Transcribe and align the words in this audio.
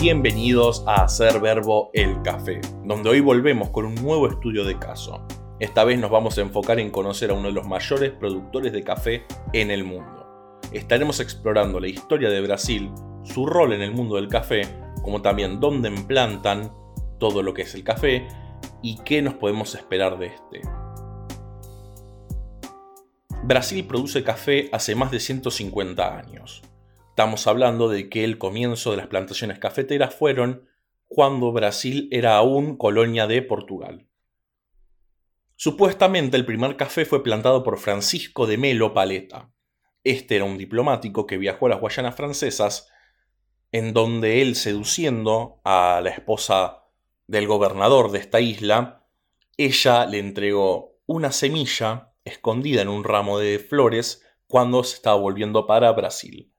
Bienvenidos 0.00 0.84
a 0.86 1.02
Hacer 1.02 1.40
Verbo 1.40 1.90
el 1.92 2.22
Café, 2.22 2.60
donde 2.84 3.10
hoy 3.10 3.18
volvemos 3.18 3.70
con 3.70 3.84
un 3.84 3.96
nuevo 3.96 4.28
estudio 4.28 4.64
de 4.64 4.78
caso. 4.78 5.26
Esta 5.58 5.82
vez 5.82 5.98
nos 5.98 6.08
vamos 6.08 6.38
a 6.38 6.42
enfocar 6.42 6.78
en 6.78 6.92
conocer 6.92 7.30
a 7.30 7.34
uno 7.34 7.48
de 7.48 7.52
los 7.52 7.66
mayores 7.66 8.12
productores 8.12 8.72
de 8.72 8.84
café 8.84 9.24
en 9.52 9.72
el 9.72 9.82
mundo. 9.82 10.60
Estaremos 10.70 11.18
explorando 11.18 11.80
la 11.80 11.88
historia 11.88 12.30
de 12.30 12.40
Brasil, 12.40 12.92
su 13.24 13.44
rol 13.44 13.72
en 13.72 13.82
el 13.82 13.90
mundo 13.90 14.14
del 14.14 14.28
café, 14.28 14.62
como 15.02 15.20
también 15.20 15.58
dónde 15.58 15.88
implantan 15.88 16.72
todo 17.18 17.42
lo 17.42 17.52
que 17.52 17.62
es 17.62 17.74
el 17.74 17.82
café 17.82 18.28
y 18.80 18.98
qué 19.02 19.20
nos 19.20 19.34
podemos 19.34 19.74
esperar 19.74 20.16
de 20.16 20.26
este. 20.26 20.62
Brasil 23.42 23.84
produce 23.84 24.22
café 24.22 24.68
hace 24.72 24.94
más 24.94 25.10
de 25.10 25.18
150 25.18 26.18
años. 26.18 26.62
Estamos 27.18 27.48
hablando 27.48 27.88
de 27.88 28.08
que 28.08 28.22
el 28.22 28.38
comienzo 28.38 28.92
de 28.92 28.96
las 28.96 29.08
plantaciones 29.08 29.58
cafeteras 29.58 30.14
fueron 30.14 30.68
cuando 31.08 31.50
Brasil 31.50 32.08
era 32.12 32.36
aún 32.36 32.76
colonia 32.76 33.26
de 33.26 33.42
Portugal. 33.42 34.06
Supuestamente 35.56 36.36
el 36.36 36.46
primer 36.46 36.76
café 36.76 37.04
fue 37.04 37.24
plantado 37.24 37.64
por 37.64 37.80
Francisco 37.80 38.46
de 38.46 38.56
Melo 38.56 38.94
Paleta. 38.94 39.50
Este 40.04 40.36
era 40.36 40.44
un 40.44 40.58
diplomático 40.58 41.26
que 41.26 41.38
viajó 41.38 41.66
a 41.66 41.70
las 41.70 41.80
Guayanas 41.80 42.14
francesas, 42.14 42.88
en 43.72 43.94
donde 43.94 44.40
él, 44.40 44.54
seduciendo 44.54 45.60
a 45.64 46.00
la 46.00 46.10
esposa 46.10 46.84
del 47.26 47.48
gobernador 47.48 48.12
de 48.12 48.20
esta 48.20 48.40
isla, 48.40 49.08
ella 49.56 50.06
le 50.06 50.20
entregó 50.20 51.00
una 51.06 51.32
semilla 51.32 52.12
escondida 52.22 52.80
en 52.80 52.88
un 52.88 53.02
ramo 53.02 53.40
de 53.40 53.58
flores 53.58 54.24
cuando 54.46 54.84
se 54.84 54.94
estaba 54.94 55.16
volviendo 55.16 55.66
para 55.66 55.90
Brasil 55.90 56.52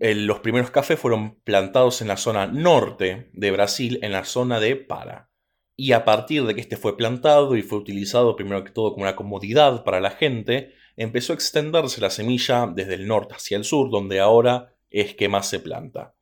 los 0.00 0.38
primeros 0.40 0.70
cafés 0.70 0.98
fueron 0.98 1.40
plantados 1.40 2.00
en 2.00 2.08
la 2.08 2.16
zona 2.16 2.46
norte 2.46 3.30
de 3.32 3.50
Brasil, 3.50 3.98
en 4.02 4.12
la 4.12 4.24
zona 4.24 4.60
de 4.60 4.76
Para. 4.76 5.30
Y 5.76 5.92
a 5.92 6.04
partir 6.04 6.44
de 6.44 6.54
que 6.54 6.60
este 6.60 6.76
fue 6.76 6.96
plantado 6.96 7.56
y 7.56 7.62
fue 7.62 7.78
utilizado 7.78 8.36
primero 8.36 8.62
que 8.62 8.70
todo 8.70 8.92
como 8.92 9.02
una 9.02 9.16
comodidad 9.16 9.82
para 9.82 10.00
la 10.00 10.10
gente, 10.10 10.72
empezó 10.96 11.32
a 11.32 11.36
extenderse 11.36 12.00
la 12.00 12.10
semilla 12.10 12.68
desde 12.72 12.94
el 12.94 13.08
norte 13.08 13.34
hacia 13.34 13.56
el 13.56 13.64
sur, 13.64 13.90
donde 13.90 14.20
ahora 14.20 14.76
es 14.90 15.14
que 15.16 15.28
más 15.28 15.48
se 15.48 15.58
planta. 15.58 16.14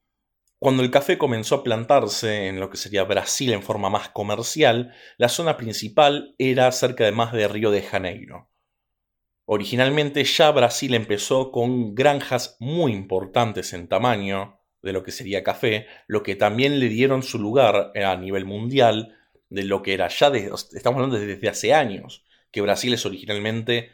Cuando 0.58 0.83
el 0.83 0.91
café 0.91 1.19
comenzó 1.19 1.56
a 1.56 1.64
plantarse 1.64 2.47
en 2.47 2.61
lo 2.61 2.70
que 2.70 2.77
sería 2.77 3.03
Brasil 3.03 3.53
en 3.53 3.62
forma 3.62 3.91
más 3.91 4.08
comercial, 4.11 4.95
la 5.19 5.28
zona 5.28 5.56
principal 5.56 6.34
era 6.39 6.70
cerca 6.73 7.05
de 7.05 7.12
más 7.12 7.33
de 7.33 7.48
Río 7.48 7.70
de 7.70 7.83
Janeiro. 7.83 8.52
Originalmente 9.55 10.25
ya 10.25 10.50
Brasil 10.50 10.95
empezó 10.95 11.53
con 11.53 11.95
granjas 11.95 12.56
muy 12.58 12.92
importantes 12.92 13.75
en 13.75 13.86
tamaño 13.86 14.58
de 14.81 14.95
lo 14.95 15.03
que 15.03 15.12
sería 15.12 15.45
café, 15.45 15.86
lo 16.06 16.22
que 16.22 16.36
también 16.36 16.81
le 16.81 16.89
dieron 16.89 17.22
su 17.22 17.39
lugar 17.39 17.92
a 17.95 18.17
nivel 18.17 18.47
mundial 18.47 19.14
de 19.50 19.64
lo 19.64 19.83
que 19.83 19.92
era 19.92 20.08
ya, 20.08 20.28
estamos 20.28 20.97
hablando 20.97 21.19
desde 21.19 21.50
hace 21.50 21.75
años, 21.75 22.25
que 22.50 22.62
Brasil 22.62 22.95
es 22.95 23.05
originalmente 23.05 23.91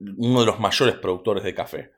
uno 0.00 0.40
de 0.40 0.46
los 0.46 0.58
mayores 0.58 0.96
productores 0.96 1.44
de 1.44 1.54
café. 1.54 1.92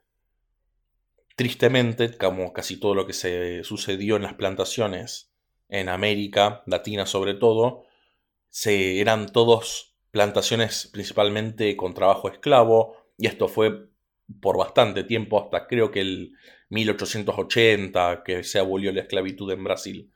Tristemente, 1.37 2.19
como 2.19 2.53
casi 2.53 2.77
todo 2.77 2.95
lo 2.95 3.07
que 3.07 3.15
se 3.15 3.65
sucedió 3.65 4.17
en 4.17 4.25
las 4.25 4.35
plantaciones 4.35 5.33
en 5.71 5.89
América 5.89 6.63
Latina 6.67 7.07
sobre 7.07 7.33
todo, 7.33 7.87
se, 8.51 9.01
eran 9.01 9.33
todos 9.33 9.94
plantaciones 10.15 10.89
principalmente 10.93 11.77
con 11.77 11.93
trabajo 11.93 12.29
esclavo, 12.29 12.95
y 13.19 13.27
esto 13.27 13.49
fue 13.49 13.89
por 14.41 14.57
bastante 14.57 15.03
tiempo, 15.03 15.43
hasta 15.43 15.67
creo 15.67 15.91
que 15.91 16.03
el 16.03 16.35
1880, 16.71 18.23
que 18.25 18.45
se 18.45 18.61
abolió 18.61 18.93
la 18.93 19.01
esclavitud 19.01 19.51
en 19.51 19.65
Brasil. 19.65 20.13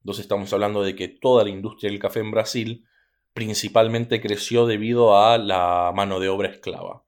Entonces 0.00 0.24
estamos 0.24 0.52
hablando 0.52 0.82
de 0.82 0.96
que 0.96 1.06
toda 1.06 1.44
la 1.44 1.50
industria 1.50 1.88
del 1.88 2.00
café 2.00 2.18
en 2.18 2.32
Brasil 2.32 2.84
principalmente 3.32 4.20
creció 4.20 4.66
debido 4.66 5.16
a 5.16 5.38
la 5.38 5.92
mano 5.94 6.18
de 6.18 6.28
obra 6.28 6.48
esclava. 6.48 7.04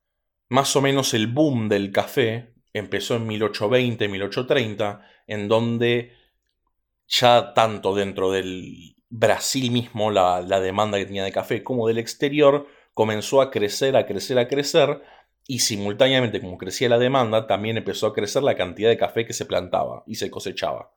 Más 0.48 0.76
o 0.76 0.82
menos 0.82 1.14
el 1.14 1.26
boom 1.26 1.68
del 1.68 1.90
café 1.90 2.54
empezó 2.72 3.16
en 3.16 3.28
1820-1830, 3.28 5.04
en 5.26 5.48
donde 5.48 6.12
ya 7.08 7.54
tanto 7.54 7.92
dentro 7.92 8.30
del 8.30 8.94
Brasil 9.10 9.72
mismo, 9.72 10.12
la, 10.12 10.40
demanda 10.60 10.96
que 10.96 11.04
tenía 11.04 11.24
de 11.24 11.32
café, 11.32 11.64
como 11.64 11.88
del 11.88 11.98
exterior, 11.98 12.68
comenzó 12.94 13.42
a 13.42 13.50
crecer, 13.50 13.96
a 13.96 14.06
crecer, 14.06 14.38
a 14.38 14.46
crecer, 14.46 15.02
y 15.48 15.58
simultáneamente 15.58 16.40
como 16.40 16.56
crecía 16.56 16.88
la 16.88 16.98
demanda, 16.98 17.48
también 17.48 17.76
empezó 17.76 18.06
a 18.06 18.14
crecer 18.14 18.44
la 18.44 18.54
cantidad 18.54 18.88
de 18.88 18.96
café 18.96 19.26
que 19.26 19.32
se 19.32 19.46
plantaba 19.46 20.04
y 20.06 20.14
se 20.14 20.30
cosechaba. 20.30 20.94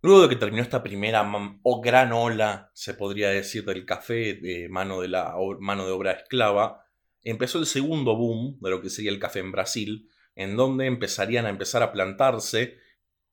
Luego 0.00 0.22
de 0.22 0.28
que 0.28 0.36
terminó 0.36 0.62
esta 0.62 0.82
primera 0.82 1.28
o 1.62 1.80
gran 1.80 2.12
ola, 2.12 2.70
se 2.72 2.94
podría 2.94 3.30
decir, 3.30 3.64
del 3.64 3.84
café 3.84 4.34
de 4.34 4.68
mano 4.70 5.00
de, 5.00 5.08
la, 5.08 5.34
mano 5.58 5.84
de 5.84 5.92
obra 5.92 6.12
esclava, 6.12 6.86
empezó 7.24 7.58
el 7.58 7.66
segundo 7.66 8.16
boom 8.16 8.58
de 8.60 8.70
lo 8.70 8.80
que 8.80 8.90
sería 8.90 9.10
el 9.10 9.18
café 9.18 9.40
en 9.40 9.50
Brasil, 9.50 10.08
en 10.36 10.56
donde 10.56 10.86
empezarían 10.86 11.46
a 11.46 11.50
empezar 11.50 11.82
a 11.82 11.92
plantarse 11.92 12.78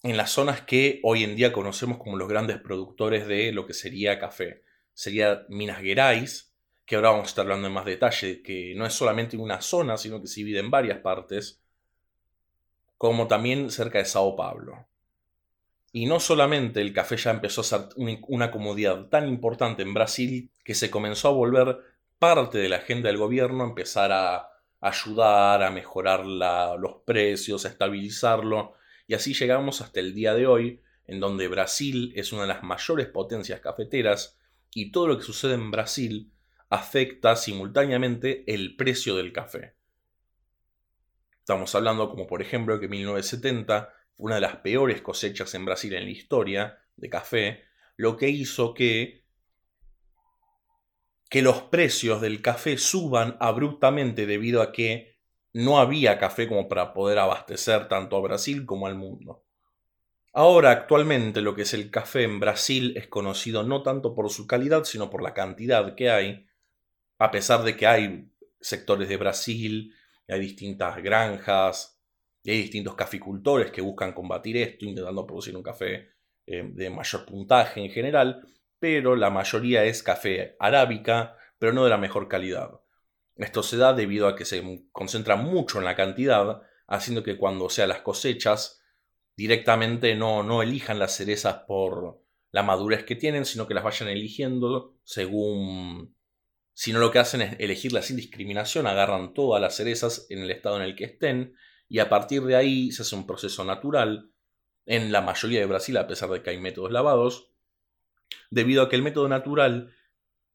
en 0.09 0.15
las 0.15 0.31
zonas 0.31 0.61
que 0.61 1.01
hoy 1.03 1.25
en 1.25 1.35
día 1.35 1.51
conocemos 1.51 1.97
como 1.97 2.15
los 2.15 2.29
grandes 2.29 2.59
productores 2.59 3.27
de 3.27 3.51
lo 3.51 3.65
que 3.65 3.73
sería 3.73 4.19
café. 4.19 4.63
Sería 4.93 5.45
Minas 5.49 5.81
Gerais, 5.81 6.53
que 6.85 6.95
ahora 6.95 7.09
vamos 7.09 7.25
a 7.25 7.29
estar 7.29 7.43
hablando 7.43 7.67
en 7.67 7.73
más 7.73 7.85
detalle, 7.85 8.41
que 8.41 8.73
no 8.75 8.85
es 8.85 8.93
solamente 8.93 9.35
una 9.35 9.59
zona, 9.61 9.97
sino 9.97 10.21
que 10.21 10.27
se 10.27 10.39
divide 10.39 10.59
en 10.59 10.71
varias 10.71 10.99
partes, 10.99 11.59
como 12.97 13.27
también 13.27 13.69
cerca 13.69 13.97
de 13.99 14.05
Sao 14.05 14.35
Paulo. 14.37 14.87
Y 15.91 16.05
no 16.05 16.21
solamente 16.21 16.79
el 16.79 16.93
café 16.93 17.17
ya 17.17 17.31
empezó 17.31 17.61
a 17.61 17.65
ser 17.65 17.81
una 17.95 18.49
comodidad 18.49 19.07
tan 19.07 19.27
importante 19.27 19.83
en 19.83 19.93
Brasil 19.93 20.49
que 20.63 20.73
se 20.73 20.89
comenzó 20.89 21.27
a 21.27 21.31
volver 21.31 21.79
parte 22.17 22.59
de 22.59 22.69
la 22.69 22.77
agenda 22.77 23.09
del 23.09 23.17
gobierno, 23.17 23.65
empezar 23.65 24.13
a 24.13 24.51
ayudar 24.79 25.63
a 25.63 25.71
mejorar 25.71 26.25
los 26.25 27.01
precios, 27.05 27.65
a 27.65 27.69
estabilizarlo, 27.69 28.76
y 29.07 29.13
así 29.13 29.33
llegamos 29.33 29.81
hasta 29.81 30.01
el 30.01 30.13
día 30.13 30.33
de 30.33 30.45
hoy, 30.47 30.81
en 31.05 31.19
donde 31.19 31.47
Brasil 31.47 32.11
es 32.15 32.33
una 32.33 32.41
de 32.41 32.49
las 32.49 32.63
mayores 32.63 33.07
potencias 33.07 33.61
cafeteras 33.61 34.37
y 34.73 34.91
todo 34.91 35.07
lo 35.07 35.17
que 35.17 35.23
sucede 35.23 35.53
en 35.53 35.71
Brasil 35.71 36.31
afecta 36.69 37.37
simultáneamente 37.37 38.43
el 38.53 38.75
precio 38.75 39.15
del 39.15 39.31
café. 39.31 39.75
Estamos 41.39 41.73
hablando 41.75 42.09
como 42.09 42.27
por 42.27 42.41
ejemplo 42.41 42.77
que 42.79 42.89
1970 42.89 43.83
fue 43.83 43.97
una 44.17 44.35
de 44.35 44.41
las 44.41 44.57
peores 44.57 45.01
cosechas 45.01 45.53
en 45.55 45.63
Brasil 45.63 45.93
en 45.93 46.03
la 46.03 46.11
historia 46.11 46.79
de 46.97 47.09
café, 47.09 47.63
lo 47.95 48.17
que 48.17 48.29
hizo 48.29 48.73
que 48.73 49.25
que 51.29 51.41
los 51.41 51.63
precios 51.63 52.21
del 52.21 52.41
café 52.41 52.77
suban 52.77 53.35
abruptamente 53.39 54.25
debido 54.25 54.61
a 54.61 54.71
que 54.71 55.16
no 55.53 55.79
había 55.79 56.17
café 56.19 56.47
como 56.47 56.67
para 56.67 56.93
poder 56.93 57.19
abastecer 57.19 57.87
tanto 57.87 58.17
a 58.17 58.21
Brasil 58.21 58.65
como 58.65 58.87
al 58.87 58.95
mundo. 58.95 59.43
Ahora, 60.33 60.71
actualmente, 60.71 61.41
lo 61.41 61.55
que 61.55 61.63
es 61.63 61.73
el 61.73 61.89
café 61.89 62.23
en 62.23 62.39
Brasil 62.39 62.93
es 62.95 63.07
conocido 63.07 63.63
no 63.63 63.81
tanto 63.81 64.13
por 64.13 64.29
su 64.29 64.45
calidad, 64.45 64.83
sino 64.83 65.09
por 65.09 65.23
la 65.23 65.33
cantidad 65.33 65.95
que 65.95 66.11
hay, 66.11 66.47
a 67.17 67.31
pesar 67.31 67.63
de 67.63 67.75
que 67.75 67.87
hay 67.87 68.31
sectores 68.61 69.09
de 69.09 69.17
Brasil, 69.17 69.95
hay 70.27 70.39
distintas 70.39 71.01
granjas, 71.01 71.97
y 72.47 72.51
hay 72.51 72.57
distintos 72.59 72.95
caficultores 72.95 73.71
que 73.71 73.81
buscan 73.81 74.13
combatir 74.13 74.55
esto, 74.55 74.85
intentando 74.85 75.27
producir 75.27 75.53
un 75.57 75.63
café 75.63 76.11
eh, 76.45 76.63
de 76.63 76.89
mayor 76.89 77.25
puntaje 77.25 77.81
en 77.81 77.89
general, 77.89 78.47
pero 78.79 79.17
la 79.17 79.29
mayoría 79.29 79.83
es 79.83 80.01
café 80.01 80.55
arábica, 80.57 81.35
pero 81.59 81.73
no 81.73 81.83
de 81.83 81.89
la 81.89 81.97
mejor 81.97 82.29
calidad. 82.29 82.79
Esto 83.37 83.63
se 83.63 83.77
da 83.77 83.93
debido 83.93 84.27
a 84.27 84.35
que 84.35 84.45
se 84.45 84.87
concentra 84.91 85.35
mucho 85.35 85.79
en 85.79 85.85
la 85.85 85.95
cantidad, 85.95 86.61
haciendo 86.87 87.23
que 87.23 87.37
cuando 87.37 87.69
sean 87.69 87.89
las 87.89 88.01
cosechas, 88.01 88.81
directamente 89.35 90.15
no, 90.15 90.43
no 90.43 90.63
elijan 90.63 90.99
las 90.99 91.15
cerezas 91.15 91.63
por 91.67 92.21
la 92.51 92.63
madurez 92.63 93.03
que 93.03 93.15
tienen, 93.15 93.45
sino 93.45 93.67
que 93.67 93.73
las 93.73 93.83
vayan 93.83 94.09
eligiendo 94.09 94.95
según... 95.03 96.15
Si 96.73 96.93
no 96.93 96.99
lo 96.99 97.11
que 97.11 97.19
hacen 97.19 97.41
es 97.41 97.55
elegirlas 97.59 98.05
sin 98.05 98.17
discriminación, 98.17 98.85
agarran 98.85 99.33
todas 99.33 99.59
las 99.59 99.75
cerezas 99.75 100.27
en 100.29 100.39
el 100.39 100.51
estado 100.51 100.77
en 100.77 100.83
el 100.83 100.95
que 100.95 101.05
estén 101.05 101.55
y 101.89 101.99
a 101.99 102.09
partir 102.09 102.43
de 102.43 102.55
ahí 102.55 102.91
se 102.91 103.01
hace 103.01 103.15
un 103.15 103.25
proceso 103.25 103.63
natural 103.63 104.31
en 104.85 105.11
la 105.11 105.21
mayoría 105.21 105.59
de 105.59 105.65
Brasil, 105.65 105.97
a 105.97 106.07
pesar 106.07 106.29
de 106.29 106.43
que 106.43 106.51
hay 106.51 106.59
métodos 106.59 106.91
lavados, 106.91 107.51
debido 108.51 108.83
a 108.83 108.89
que 108.89 108.95
el 108.95 109.01
método 109.01 109.27
natural 109.27 109.95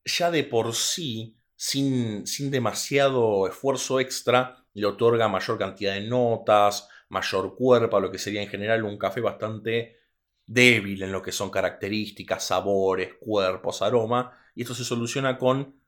ya 0.05 0.31
de 0.31 0.44
por 0.44 0.75
sí 0.75 1.38
sin, 1.57 2.25
demasiado 2.51 3.47
esfuerzo 3.47 4.01
extra, 4.01 4.65
le 4.75 4.87
otorga 4.87 5.29
mayor 5.29 5.59
cantidad 5.59 5.95
de 5.95 6.03
notas, 6.03 6.89
mayor 7.09 7.55
cuerpo, 7.55 8.01
lo 8.01 8.11
que 8.11 8.19
sería 8.19 8.43
en 8.43 8.49
general 8.49 8.85
un 8.85 8.99
café 8.99 9.21
bastante 9.21 10.01
débil 10.47 11.03
en 11.03 11.13
lo 11.13 11.23
que 11.23 11.33
son 11.33 11.51
características, 11.51 12.47
sabores, 12.47 13.15
cuerpos, 13.21 13.83
aroma, 13.83 14.37
y 14.55 14.63
esto 14.63 14.75
se 14.75 14.85
soluciona 14.85 15.39
con 15.39 15.81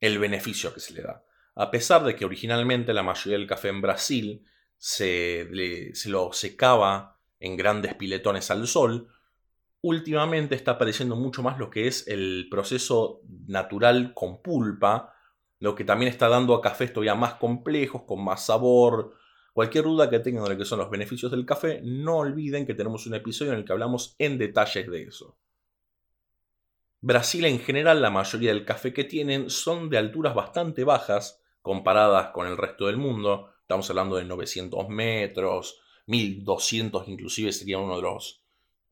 el 0.00 0.18
beneficio 0.18 0.72
que 0.72 0.80
se 0.80 0.94
le 0.94 1.02
da. 1.02 1.24
A 1.54 1.70
pesar 1.70 2.04
de 2.04 2.14
que 2.14 2.24
originalmente 2.24 2.92
la 2.92 3.02
mayoría 3.02 3.38
del 3.38 3.46
café 3.46 3.68
en 3.68 3.80
Brasil 3.80 4.44
se, 4.76 5.48
se 5.94 6.08
lo 6.08 6.32
secaba 6.32 7.14
en 7.40 7.56
grandes 7.56 7.94
piletones 7.94 8.50
al 8.50 8.66
sol. 8.66 9.13
Últimamente 9.86 10.54
está 10.54 10.70
apareciendo 10.70 11.14
mucho 11.14 11.42
más 11.42 11.58
lo 11.58 11.68
que 11.68 11.86
es 11.86 12.08
el 12.08 12.48
proceso 12.50 13.20
natural 13.46 14.14
con 14.14 14.40
pulpa, 14.40 15.12
lo 15.58 15.74
que 15.74 15.84
también 15.84 16.10
está 16.10 16.26
dando 16.30 16.54
a 16.54 16.62
cafés 16.62 16.90
todavía 16.90 17.14
más 17.14 17.34
complejos, 17.34 18.04
con 18.04 18.24
más 18.24 18.46
sabor. 18.46 19.12
Cualquier 19.52 19.84
duda 19.84 20.08
que 20.08 20.20
tengan 20.20 20.44
de 20.44 20.52
lo 20.52 20.56
que 20.56 20.64
son 20.64 20.78
los 20.78 20.88
beneficios 20.88 21.30
del 21.30 21.44
café, 21.44 21.82
no 21.84 22.16
olviden 22.16 22.64
que 22.64 22.72
tenemos 22.72 23.06
un 23.06 23.12
episodio 23.12 23.52
en 23.52 23.58
el 23.58 23.66
que 23.66 23.72
hablamos 23.72 24.16
en 24.18 24.38
detalles 24.38 24.90
de 24.90 25.02
eso. 25.02 25.36
Brasil 27.02 27.44
en 27.44 27.60
general, 27.60 28.00
la 28.00 28.08
mayoría 28.08 28.54
del 28.54 28.64
café 28.64 28.94
que 28.94 29.04
tienen 29.04 29.50
son 29.50 29.90
de 29.90 29.98
alturas 29.98 30.34
bastante 30.34 30.84
bajas 30.84 31.42
comparadas 31.60 32.28
con 32.28 32.46
el 32.46 32.56
resto 32.56 32.86
del 32.86 32.96
mundo. 32.96 33.50
Estamos 33.60 33.90
hablando 33.90 34.16
de 34.16 34.24
900 34.24 34.88
metros, 34.88 35.78
1200 36.06 37.06
inclusive 37.06 37.52
sería 37.52 37.76
uno 37.76 37.96
de 37.96 38.02
los 38.02 38.43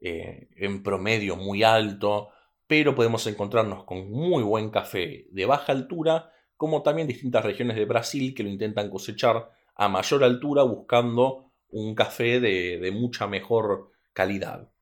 eh, 0.05 0.49
en 0.57 0.83
promedio 0.83 1.37
muy 1.37 1.63
alto, 1.63 2.31
pero 2.67 2.95
podemos 2.95 3.25
encontrarnos 3.29 3.85
con 3.85 4.11
muy 4.11 4.43
buen 4.43 4.71
café 4.71 5.29
de 5.31 5.47
baja 5.47 5.71
altura 5.71 6.33
como 6.57 6.83
también 6.83 7.07
distintas 7.07 7.45
regiones 7.45 7.77
de 7.77 7.85
Brasil 7.85 8.35
que 8.35 8.43
lo 8.43 8.49
intentan 8.49 8.91
cosechar 8.91 9.51
a 9.77 9.89
mayor 9.89 10.25
altura 10.25 10.65
buscando 10.65 11.53
un 11.69 11.95
café 11.95 12.41
de, 12.41 12.91
mucha 12.93 13.29
mejor 13.29 13.93
calidad. 14.13 14.73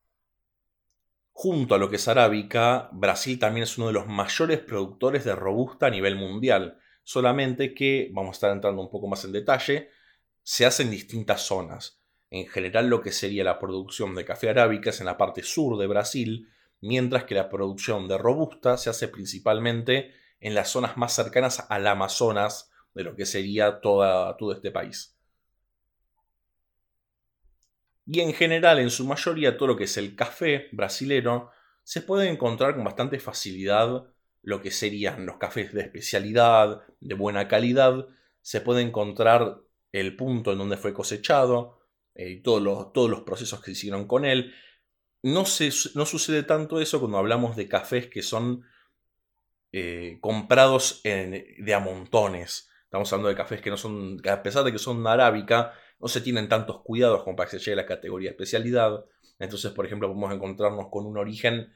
Junto 1.31 1.75
a 1.75 1.77
lo 1.77 1.89
que 1.89 1.95
es 1.97 2.07
arábica, 2.07 2.89
Brasil 2.91 3.37
también 3.37 3.63
es 3.63 3.77
uno 3.77 3.87
de 3.87 3.93
los 3.93 4.07
mayores 4.07 4.59
productores 4.59 5.23
de 5.23 5.35
robusta 5.35 5.85
a 5.85 5.91
nivel 5.91 6.15
mundial, 6.15 6.79
solamente 7.03 7.75
que, 7.75 8.09
vamos 8.11 8.29
a 8.29 8.37
estar 8.37 8.51
entrando 8.51 8.81
un 8.81 8.89
poco 8.89 9.07
más 9.07 9.23
en 9.25 9.31
detalle, 9.31 9.89
se 10.41 10.65
hace 10.65 10.81
en 10.81 10.89
distintas 10.91 11.41
zonas. 11.41 12.00
En 12.31 12.47
general 12.47 12.87
lo 12.87 13.01
que 13.01 13.11
sería 13.11 13.43
la 13.43 13.59
producción 13.59 14.15
de 14.15 14.23
café 14.23 14.49
arábica 14.49 14.89
es 14.89 15.01
en 15.01 15.05
la 15.05 15.17
parte 15.17 15.43
sur 15.43 15.77
de 15.77 15.85
Brasil, 15.85 16.49
mientras 16.79 17.25
que 17.25 17.35
la 17.35 17.49
producción 17.49 18.07
de 18.07 18.17
robusta 18.17 18.77
se 18.77 18.89
hace 18.89 19.09
principalmente 19.09 20.13
en 20.39 20.55
las 20.55 20.69
zonas 20.69 20.95
más 20.95 21.13
cercanas 21.13 21.65
al 21.69 21.85
Amazonas 21.85 22.71
de 22.93 23.03
lo 23.03 23.15
que 23.17 23.25
sería 23.25 23.81
todo 23.81 24.53
este 24.53 24.71
país. 24.71 25.17
Y 28.05 28.21
en 28.21 28.33
general, 28.33 28.79
en 28.79 28.89
su 28.89 29.05
mayoría, 29.05 29.57
todo 29.57 29.67
lo 29.67 29.75
que 29.75 29.83
es 29.83 29.97
el 29.97 30.15
café 30.15 30.69
brasilero, 30.71 31.51
se 31.83 32.01
puede 32.01 32.29
encontrar 32.29 32.75
con 32.75 32.85
bastante 32.85 33.19
facilidad 33.19 34.05
lo 34.41 34.61
que 34.61 34.71
serían 34.71 35.25
los 35.25 35.37
cafés 35.37 35.73
de 35.73 35.81
especialidad, 35.81 36.81
de 37.01 37.13
buena 37.13 37.47
calidad, 37.49 38.07
se 38.41 38.61
puede 38.61 38.81
encontrar 38.81 39.59
el 39.91 40.15
punto 40.15 40.53
en 40.53 40.57
donde 40.57 40.77
fue 40.77 40.93
cosechado 40.93 41.80
eh, 42.15 42.29
y 42.29 42.41
todos 42.41 42.61
los, 42.61 42.93
todos 42.93 43.09
los 43.09 43.21
procesos 43.21 43.61
que 43.61 43.71
hicieron 43.71 44.07
con 44.07 44.25
él. 44.25 44.53
No, 45.23 45.45
se, 45.45 45.71
no 45.95 46.05
sucede 46.05 46.43
tanto 46.43 46.81
eso 46.81 46.99
cuando 46.99 47.17
hablamos 47.17 47.55
de 47.55 47.67
cafés 47.67 48.07
que 48.07 48.23
son 48.23 48.63
eh, 49.71 50.17
comprados 50.21 51.01
de 51.03 51.73
a 51.73 51.79
montones. 51.79 52.69
Estamos 52.83 53.11
hablando 53.13 53.29
de 53.29 53.35
cafés 53.35 53.61
que 53.61 53.69
no 53.69 53.77
son, 53.77 54.19
a 54.27 54.43
pesar 54.43 54.63
de 54.63 54.71
que 54.71 54.79
son 54.79 55.05
arábica, 55.07 55.73
no 55.99 56.07
se 56.07 56.21
tienen 56.21 56.49
tantos 56.49 56.81
cuidados 56.81 57.23
como 57.23 57.35
para 57.35 57.49
que 57.49 57.57
se 57.57 57.63
llegue 57.63 57.73
a 57.73 57.83
la 57.83 57.85
categoría 57.85 58.31
especialidad. 58.31 59.05
Entonces, 59.39 59.71
por 59.71 59.85
ejemplo, 59.85 60.07
podemos 60.07 60.33
encontrarnos 60.33 60.87
con 60.89 61.05
un 61.05 61.17
origen 61.17 61.71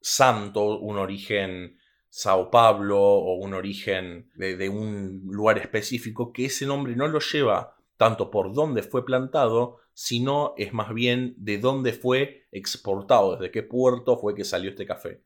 santo, 0.00 0.78
un 0.78 0.98
origen 0.98 1.78
Sao 2.08 2.50
Pablo 2.50 3.00
o 3.00 3.36
un 3.36 3.54
origen 3.54 4.30
de, 4.34 4.68
un 4.68 5.22
lugar 5.24 5.58
específico, 5.58 6.32
que 6.32 6.44
ese 6.44 6.66
nombre 6.66 6.94
no 6.94 7.08
lo 7.08 7.20
lleva 7.20 7.76
tanto 8.02 8.32
por 8.32 8.52
dónde 8.52 8.82
fue 8.82 9.04
plantado, 9.04 9.78
sino 9.94 10.54
es 10.56 10.72
más 10.72 10.92
bien 10.92 11.36
de 11.36 11.58
dónde 11.58 11.92
fue 11.92 12.48
exportado, 12.50 13.36
desde 13.36 13.52
qué 13.52 13.62
puerto 13.62 14.18
fue 14.18 14.34
que 14.34 14.42
salió 14.42 14.70
este 14.70 14.84
café. 14.84 15.22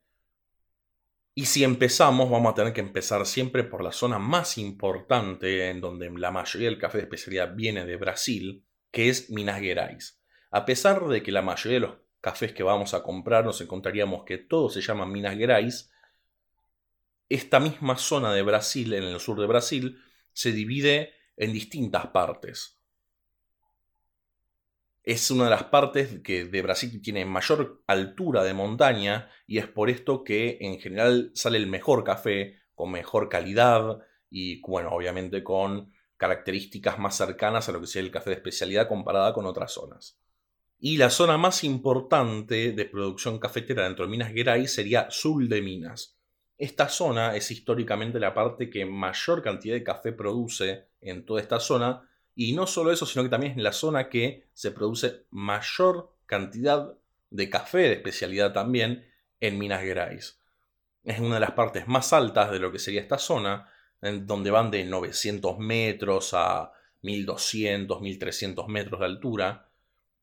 Y 1.34 1.46
si 1.46 1.64
empezamos, 1.64 2.28
vamos 2.28 2.52
a 2.52 2.54
tener 2.54 2.74
que 2.74 2.82
empezar 2.82 3.24
siempre 3.24 3.64
por 3.64 3.82
la 3.82 3.92
zona 3.92 4.18
más 4.18 4.58
importante, 4.58 5.70
en 5.70 5.80
donde 5.80 6.10
la 6.10 6.30
mayoría 6.30 6.68
del 6.68 6.78
café 6.78 6.98
de 6.98 7.04
especialidad 7.04 7.54
viene 7.54 7.86
de 7.86 7.96
Brasil, 7.96 8.62
que 8.90 9.08
es 9.08 9.30
Minas 9.30 9.58
Gerais. 9.62 10.20
A 10.50 10.66
pesar 10.66 11.02
de 11.08 11.22
que 11.22 11.32
la 11.32 11.40
mayoría 11.40 11.80
de 11.80 11.86
los 11.86 11.96
cafés 12.20 12.52
que 12.52 12.62
vamos 12.62 12.92
a 12.92 13.02
comprar 13.02 13.46
nos 13.46 13.58
encontraríamos 13.62 14.24
que 14.24 14.36
todos 14.36 14.74
se 14.74 14.82
llaman 14.82 15.10
Minas 15.10 15.38
Gerais, 15.38 15.90
esta 17.30 17.58
misma 17.58 17.96
zona 17.96 18.34
de 18.34 18.42
Brasil, 18.42 18.92
en 18.92 19.04
el 19.04 19.18
sur 19.18 19.40
de 19.40 19.46
Brasil, 19.46 19.98
se 20.34 20.52
divide 20.52 21.15
en 21.36 21.52
distintas 21.52 22.06
partes 22.08 22.76
es 25.06 25.30
una 25.30 25.44
de 25.44 25.50
las 25.50 25.64
partes 25.64 26.18
que 26.18 26.46
de 26.46 26.62
Brasil 26.62 27.00
tiene 27.00 27.24
mayor 27.24 27.84
altura 27.86 28.42
de 28.42 28.54
montaña 28.54 29.30
y 29.46 29.58
es 29.58 29.68
por 29.68 29.88
esto 29.88 30.24
que 30.24 30.58
en 30.60 30.80
general 30.80 31.30
sale 31.32 31.58
el 31.58 31.68
mejor 31.68 32.02
café 32.02 32.56
con 32.74 32.90
mejor 32.90 33.28
calidad 33.28 34.00
y 34.28 34.60
bueno, 34.62 34.90
obviamente 34.90 35.44
con 35.44 35.92
características 36.16 36.98
más 36.98 37.16
cercanas 37.16 37.68
a 37.68 37.72
lo 37.72 37.80
que 37.80 37.86
sería 37.86 38.06
el 38.06 38.12
café 38.12 38.30
de 38.30 38.36
especialidad 38.36 38.88
comparada 38.88 39.32
con 39.32 39.46
otras 39.46 39.72
zonas. 39.72 40.18
Y 40.76 40.96
la 40.96 41.08
zona 41.08 41.38
más 41.38 41.62
importante 41.62 42.72
de 42.72 42.84
producción 42.86 43.38
cafetera 43.38 43.84
dentro 43.84 44.04
de 44.04 44.10
Minas 44.10 44.32
Gerais 44.32 44.74
sería 44.74 45.06
Sul 45.08 45.48
de 45.48 45.62
Minas. 45.62 46.18
Esta 46.58 46.88
zona 46.88 47.36
es 47.36 47.50
históricamente 47.52 48.18
la 48.18 48.34
parte 48.34 48.68
que 48.68 48.84
mayor 48.84 49.40
cantidad 49.40 49.76
de 49.76 49.84
café 49.84 50.12
produce 50.12 50.88
en 51.06 51.24
toda 51.24 51.40
esta 51.40 51.60
zona 51.60 52.08
y 52.34 52.52
no 52.52 52.66
solo 52.66 52.92
eso, 52.92 53.06
sino 53.06 53.22
que 53.22 53.30
también 53.30 53.52
es 53.52 53.62
la 53.62 53.72
zona 53.72 54.10
que 54.10 54.48
se 54.52 54.70
produce 54.70 55.24
mayor 55.30 56.12
cantidad 56.26 56.94
de 57.30 57.50
café 57.50 57.78
de 57.78 57.92
especialidad 57.94 58.52
también 58.52 59.06
en 59.40 59.58
Minas 59.58 59.82
Gerais. 59.82 60.38
Es 61.02 61.18
una 61.18 61.36
de 61.36 61.40
las 61.40 61.52
partes 61.52 61.88
más 61.88 62.12
altas 62.12 62.50
de 62.50 62.58
lo 62.58 62.70
que 62.70 62.78
sería 62.78 63.00
esta 63.00 63.18
zona, 63.18 63.70
en 64.02 64.26
donde 64.26 64.50
van 64.50 64.70
de 64.70 64.84
900 64.84 65.58
metros 65.58 66.34
a 66.34 66.72
1200, 67.02 68.00
1300 68.02 68.68
metros 68.68 69.00
de 69.00 69.06
altura, 69.06 69.70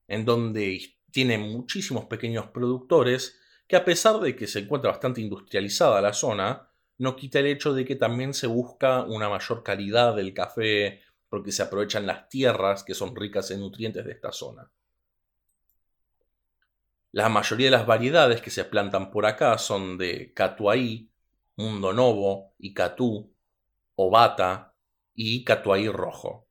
en 0.08 0.26
donde 0.26 0.80
tiene 1.10 1.38
muchísimos 1.38 2.06
pequeños 2.06 2.48
productores 2.48 3.40
que 3.68 3.76
a 3.76 3.86
pesar 3.86 4.20
de 4.20 4.36
que 4.36 4.46
se 4.46 4.60
encuentra 4.60 4.92
bastante 4.92 5.22
industrializada 5.22 6.02
la 6.02 6.14
zona, 6.14 6.70
no 6.98 7.16
quita 7.16 7.40
el 7.40 7.48
hecho 7.48 7.74
de 7.74 7.86
que 7.86 7.96
también 7.96 8.34
se 8.34 8.48
busca 8.48 9.03
una 9.03 9.29
mayor 9.29 9.63
calidad 9.63 10.15
del 10.15 10.34
café, 10.34 11.01
porque 11.29 11.51
se 11.51 11.63
aprovechan 11.63 12.06
las 12.06 12.29
tierras 12.29 12.84
que 12.84 12.94
son 12.94 13.15
ricas 13.15 13.50
en 13.51 13.60
nutrientes 13.60 14.06
de 14.06 14.12
esta 14.12 14.32
zona. 14.32 14.72
La 17.12 17.29
mayoría 17.29 17.68
de 17.68 17.72
las 17.77 17.86
variedades 17.86 18.41
que 18.41 18.50
se 18.50 18.65
plantan 18.65 19.12
por 19.12 19.25
acá 19.25 19.58
son 19.58 19.98
de 19.98 20.34
Catuaí, 20.34 21.12
Mundo 21.56 21.94
Novo, 21.94 22.53
Icatú, 22.58 23.34
Obata 23.96 24.75
y 25.13 25.44
Catuaí 25.44 25.89
rojo. 25.89 26.48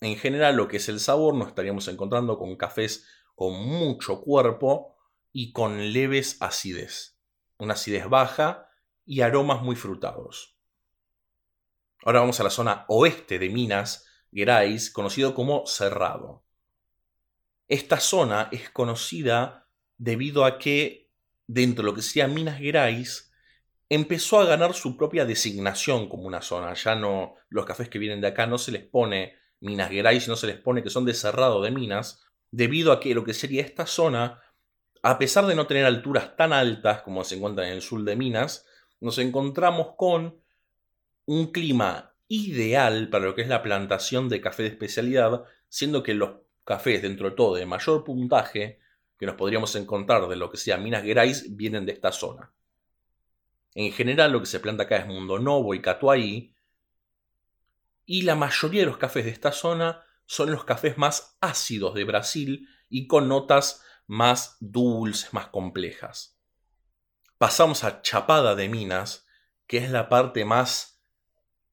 En 0.00 0.16
general, 0.16 0.56
lo 0.56 0.68
que 0.68 0.76
es 0.76 0.88
el 0.88 1.00
sabor, 1.00 1.34
nos 1.34 1.48
estaríamos 1.48 1.88
encontrando 1.88 2.38
con 2.38 2.56
cafés 2.56 3.06
con 3.34 3.54
mucho 3.54 4.20
cuerpo 4.20 4.96
y 5.32 5.52
con 5.52 5.92
leves 5.92 6.36
acidez. 6.40 7.18
Una 7.58 7.74
acidez 7.74 8.08
baja 8.08 8.65
y 9.06 9.20
aromas 9.20 9.62
muy 9.62 9.76
frutados. 9.76 10.58
Ahora 12.04 12.20
vamos 12.20 12.38
a 12.40 12.44
la 12.44 12.50
zona 12.50 12.84
oeste 12.88 13.38
de 13.38 13.48
Minas 13.48 14.06
Gerais, 14.32 14.90
conocido 14.90 15.34
como 15.34 15.66
Cerrado. 15.66 16.44
Esta 17.68 17.98
zona 17.98 18.48
es 18.52 18.68
conocida 18.70 19.68
debido 19.96 20.44
a 20.44 20.58
que 20.58 21.10
dentro 21.46 21.82
de 21.82 21.90
lo 21.90 21.94
que 21.94 22.02
sería 22.02 22.28
Minas 22.28 22.58
Gerais 22.58 23.32
empezó 23.88 24.40
a 24.40 24.44
ganar 24.44 24.74
su 24.74 24.96
propia 24.96 25.24
designación 25.24 26.08
como 26.08 26.24
una 26.24 26.42
zona. 26.42 26.74
Ya 26.74 26.94
no, 26.94 27.34
los 27.48 27.64
cafés 27.64 27.88
que 27.88 27.98
vienen 27.98 28.20
de 28.20 28.28
acá 28.28 28.46
no 28.46 28.58
se 28.58 28.72
les 28.72 28.84
pone 28.84 29.36
Minas 29.60 29.90
Gerais, 29.90 30.28
no 30.28 30.36
se 30.36 30.48
les 30.48 30.58
pone 30.58 30.82
que 30.82 30.90
son 30.90 31.04
de 31.04 31.14
Cerrado 31.14 31.62
de 31.62 31.70
Minas, 31.70 32.24
debido 32.50 32.92
a 32.92 33.00
que 33.00 33.14
lo 33.14 33.24
que 33.24 33.34
sería 33.34 33.62
esta 33.62 33.86
zona, 33.86 34.42
a 35.02 35.18
pesar 35.18 35.46
de 35.46 35.54
no 35.54 35.66
tener 35.66 35.84
alturas 35.84 36.36
tan 36.36 36.52
altas 36.52 37.02
como 37.02 37.24
se 37.24 37.36
encuentran 37.36 37.68
en 37.68 37.74
el 37.74 37.82
sur 37.82 38.02
de 38.04 38.16
Minas, 38.16 38.66
nos 39.00 39.18
encontramos 39.18 39.94
con 39.96 40.40
un 41.26 41.52
clima 41.52 42.14
ideal 42.28 43.08
para 43.08 43.26
lo 43.26 43.34
que 43.34 43.42
es 43.42 43.48
la 43.48 43.62
plantación 43.62 44.28
de 44.28 44.40
café 44.40 44.64
de 44.64 44.70
especialidad, 44.70 45.44
siendo 45.68 46.02
que 46.02 46.14
los 46.14 46.36
cafés 46.64 47.02
dentro 47.02 47.30
de 47.30 47.36
todo 47.36 47.54
de 47.54 47.66
mayor 47.66 48.04
puntaje 48.04 48.80
que 49.18 49.26
nos 49.26 49.36
podríamos 49.36 49.74
encontrar 49.76 50.28
de 50.28 50.36
lo 50.36 50.50
que 50.50 50.56
sea 50.56 50.76
Minas 50.76 51.02
Gerais 51.02 51.56
vienen 51.56 51.86
de 51.86 51.92
esta 51.92 52.12
zona. 52.12 52.52
En 53.74 53.92
general 53.92 54.32
lo 54.32 54.40
que 54.40 54.46
se 54.46 54.60
planta 54.60 54.84
acá 54.84 54.96
es 54.96 55.06
Mundo 55.06 55.38
Novo 55.38 55.74
y 55.74 55.80
Catuaí, 55.80 56.54
y 58.06 58.22
la 58.22 58.36
mayoría 58.36 58.80
de 58.80 58.86
los 58.86 58.98
cafés 58.98 59.24
de 59.24 59.32
esta 59.32 59.52
zona 59.52 60.02
son 60.26 60.50
los 60.50 60.64
cafés 60.64 60.96
más 60.96 61.36
ácidos 61.40 61.94
de 61.94 62.04
Brasil 62.04 62.68
y 62.88 63.06
con 63.06 63.28
notas 63.28 63.82
más 64.06 64.56
dulces, 64.60 65.32
más 65.32 65.48
complejas. 65.48 66.35
Pasamos 67.38 67.84
a 67.84 68.00
Chapada 68.00 68.54
de 68.54 68.70
Minas, 68.70 69.26
que 69.66 69.76
es 69.76 69.90
la 69.90 70.08
parte 70.08 70.46
más 70.46 71.02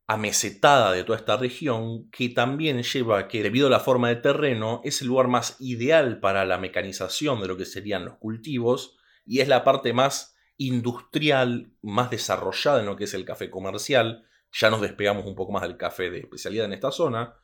amesetada 0.08 0.92
de 0.92 1.06
toda 1.06 1.18
esta 1.18 1.38
región, 1.38 2.10
que 2.12 2.28
también 2.28 2.84
lleva 2.84 3.30
que, 3.30 3.42
debido 3.42 3.68
a 3.68 3.70
la 3.70 3.80
forma 3.80 4.10
de 4.10 4.18
terreno, 4.18 4.82
es 4.84 5.02
el 5.02 5.08
lugar 5.08 5.30
más 5.30 5.56
ideal 5.62 6.20
para 6.20 6.44
la 6.44 6.58
mecanización 6.58 7.40
de 7.40 7.48
lo 7.48 7.56
que 7.56 7.64
serían 7.64 8.04
los 8.04 8.18
cultivos 8.18 8.98
y 9.26 9.40
es 9.40 9.48
la 9.48 9.64
parte 9.64 9.94
más 9.94 10.36
industrial, 10.58 11.72
más 11.82 12.10
desarrollada 12.10 12.82
en 12.82 12.86
lo 12.86 12.98
que 12.98 13.06
es 13.06 13.14
el 13.14 13.24
café 13.24 13.50
comercial. 13.50 14.28
Ya 14.52 14.70
nos 14.70 14.82
despegamos 14.82 15.26
un 15.26 15.36
poco 15.36 15.54
más 15.54 15.64
del 15.64 15.78
café 15.78 16.12
de 16.12 16.20
especialidad 16.20 16.66
en 16.66 16.74
esta 16.74 16.92
zona, 16.92 17.38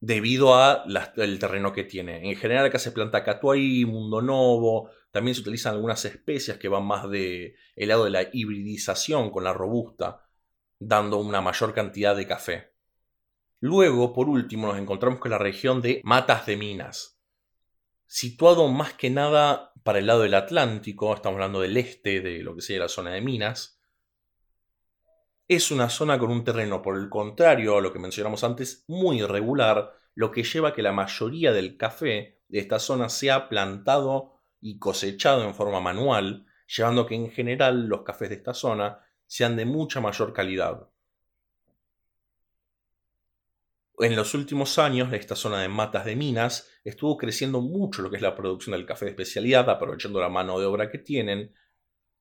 debido 0.00 0.54
al 0.54 1.38
terreno 1.38 1.72
que 1.72 1.84
tiene. 1.84 2.28
En 2.28 2.36
general 2.36 2.66
acá 2.66 2.78
se 2.78 2.92
planta 2.92 3.22
catuay, 3.22 3.84
mundo 3.84 4.22
novo, 4.22 4.90
también 5.10 5.34
se 5.34 5.42
utilizan 5.42 5.74
algunas 5.74 6.04
especias 6.04 6.56
que 6.58 6.68
van 6.68 6.84
más 6.84 7.08
de 7.10 7.54
el 7.76 7.88
lado 7.88 8.04
de 8.04 8.10
la 8.10 8.28
hibridización 8.32 9.30
con 9.30 9.44
la 9.44 9.52
robusta, 9.52 10.26
dando 10.78 11.18
una 11.18 11.42
mayor 11.42 11.74
cantidad 11.74 12.16
de 12.16 12.26
café. 12.26 12.72
Luego, 13.60 14.14
por 14.14 14.28
último, 14.28 14.68
nos 14.68 14.78
encontramos 14.78 15.20
con 15.20 15.30
la 15.30 15.38
región 15.38 15.82
de 15.82 16.00
Matas 16.02 16.46
de 16.46 16.56
Minas, 16.56 17.20
situado 18.06 18.68
más 18.68 18.94
que 18.94 19.10
nada 19.10 19.72
para 19.82 19.98
el 19.98 20.06
lado 20.06 20.22
del 20.22 20.34
Atlántico, 20.34 21.14
estamos 21.14 21.36
hablando 21.36 21.60
del 21.60 21.76
este 21.76 22.20
de 22.20 22.42
lo 22.42 22.54
que 22.54 22.62
sería 22.62 22.82
la 22.82 22.88
zona 22.88 23.10
de 23.10 23.20
Minas. 23.20 23.79
Es 25.50 25.72
una 25.72 25.88
zona 25.88 26.16
con 26.16 26.30
un 26.30 26.44
terreno, 26.44 26.80
por 26.80 26.96
el 26.96 27.08
contrario 27.08 27.76
a 27.76 27.80
lo 27.80 27.92
que 27.92 27.98
mencionamos 27.98 28.44
antes, 28.44 28.84
muy 28.86 29.18
irregular, 29.18 29.90
lo 30.14 30.30
que 30.30 30.44
lleva 30.44 30.68
a 30.68 30.72
que 30.72 30.80
la 30.80 30.92
mayoría 30.92 31.50
del 31.50 31.76
café 31.76 32.38
de 32.46 32.60
esta 32.60 32.78
zona 32.78 33.08
sea 33.08 33.48
plantado 33.48 34.38
y 34.60 34.78
cosechado 34.78 35.42
en 35.42 35.56
forma 35.56 35.80
manual, 35.80 36.46
llevando 36.68 37.04
que 37.04 37.16
en 37.16 37.32
general 37.32 37.88
los 37.88 38.02
cafés 38.02 38.28
de 38.28 38.36
esta 38.36 38.54
zona 38.54 39.00
sean 39.26 39.56
de 39.56 39.64
mucha 39.64 40.00
mayor 40.00 40.32
calidad. 40.32 40.88
En 43.98 44.14
los 44.14 44.34
últimos 44.34 44.78
años, 44.78 45.12
esta 45.12 45.34
zona 45.34 45.62
de 45.62 45.68
matas 45.68 46.04
de 46.04 46.14
minas 46.14 46.70
estuvo 46.84 47.16
creciendo 47.16 47.60
mucho 47.60 48.02
lo 48.02 48.10
que 48.10 48.18
es 48.18 48.22
la 48.22 48.36
producción 48.36 48.74
del 48.74 48.86
café 48.86 49.06
de 49.06 49.10
especialidad, 49.10 49.68
aprovechando 49.68 50.20
la 50.20 50.28
mano 50.28 50.60
de 50.60 50.66
obra 50.66 50.88
que 50.92 50.98
tienen, 50.98 51.52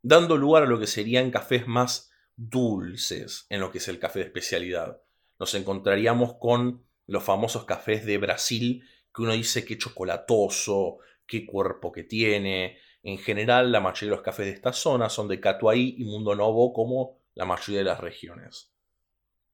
dando 0.01 0.35
lugar 0.35 0.63
a 0.63 0.65
lo 0.65 0.79
que 0.79 0.87
serían 0.87 1.29
cafés 1.29 1.67
más 1.67 2.09
dulces 2.39 3.45
en 3.49 3.59
lo 3.59 3.69
que 3.69 3.79
es 3.79 3.87
el 3.89 3.99
café 3.99 4.19
de 4.19 4.25
especialidad. 4.25 5.01
Nos 5.39 5.53
encontraríamos 5.55 6.35
con 6.35 6.85
los 7.05 7.23
famosos 7.23 7.65
cafés 7.65 8.05
de 8.05 8.17
Brasil, 8.17 8.87
que 9.13 9.23
uno 9.23 9.33
dice 9.33 9.65
qué 9.65 9.77
chocolatoso, 9.77 10.99
qué 11.27 11.45
cuerpo 11.45 11.91
que 11.91 12.03
tiene. 12.03 12.77
En 13.03 13.17
general, 13.17 13.71
la 13.71 13.81
mayoría 13.81 14.11
de 14.11 14.15
los 14.15 14.23
cafés 14.23 14.45
de 14.45 14.53
esta 14.53 14.71
zona 14.71 15.09
son 15.09 15.27
de 15.27 15.39
Catuaí 15.41 15.95
y 15.97 16.05
Mundo 16.05 16.33
Novo, 16.33 16.71
como 16.71 17.17
la 17.35 17.45
mayoría 17.45 17.79
de 17.79 17.85
las 17.85 17.99
regiones. 17.99 18.71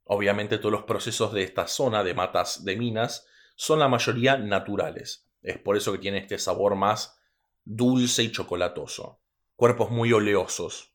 Obviamente, 0.03 0.59
todos 0.59 0.71
los 0.71 0.83
procesos 0.83 1.33
de 1.33 1.43
esta 1.43 1.67
zona 1.67 2.03
de 2.03 2.13
matas 2.13 2.65
de 2.65 2.75
minas 2.75 3.25
son 3.55 3.79
la 3.79 3.87
mayoría 3.87 4.37
naturales. 4.37 5.27
Es 5.41 5.57
por 5.57 5.75
eso 5.75 5.91
que 5.91 5.99
tiene 5.99 6.19
este 6.19 6.37
sabor 6.37 6.75
más 6.75 7.19
dulce 7.63 8.21
y 8.21 8.31
chocolatoso. 8.31 9.19
Cuerpos 9.55 9.89
muy 9.89 10.13
oleosos, 10.13 10.94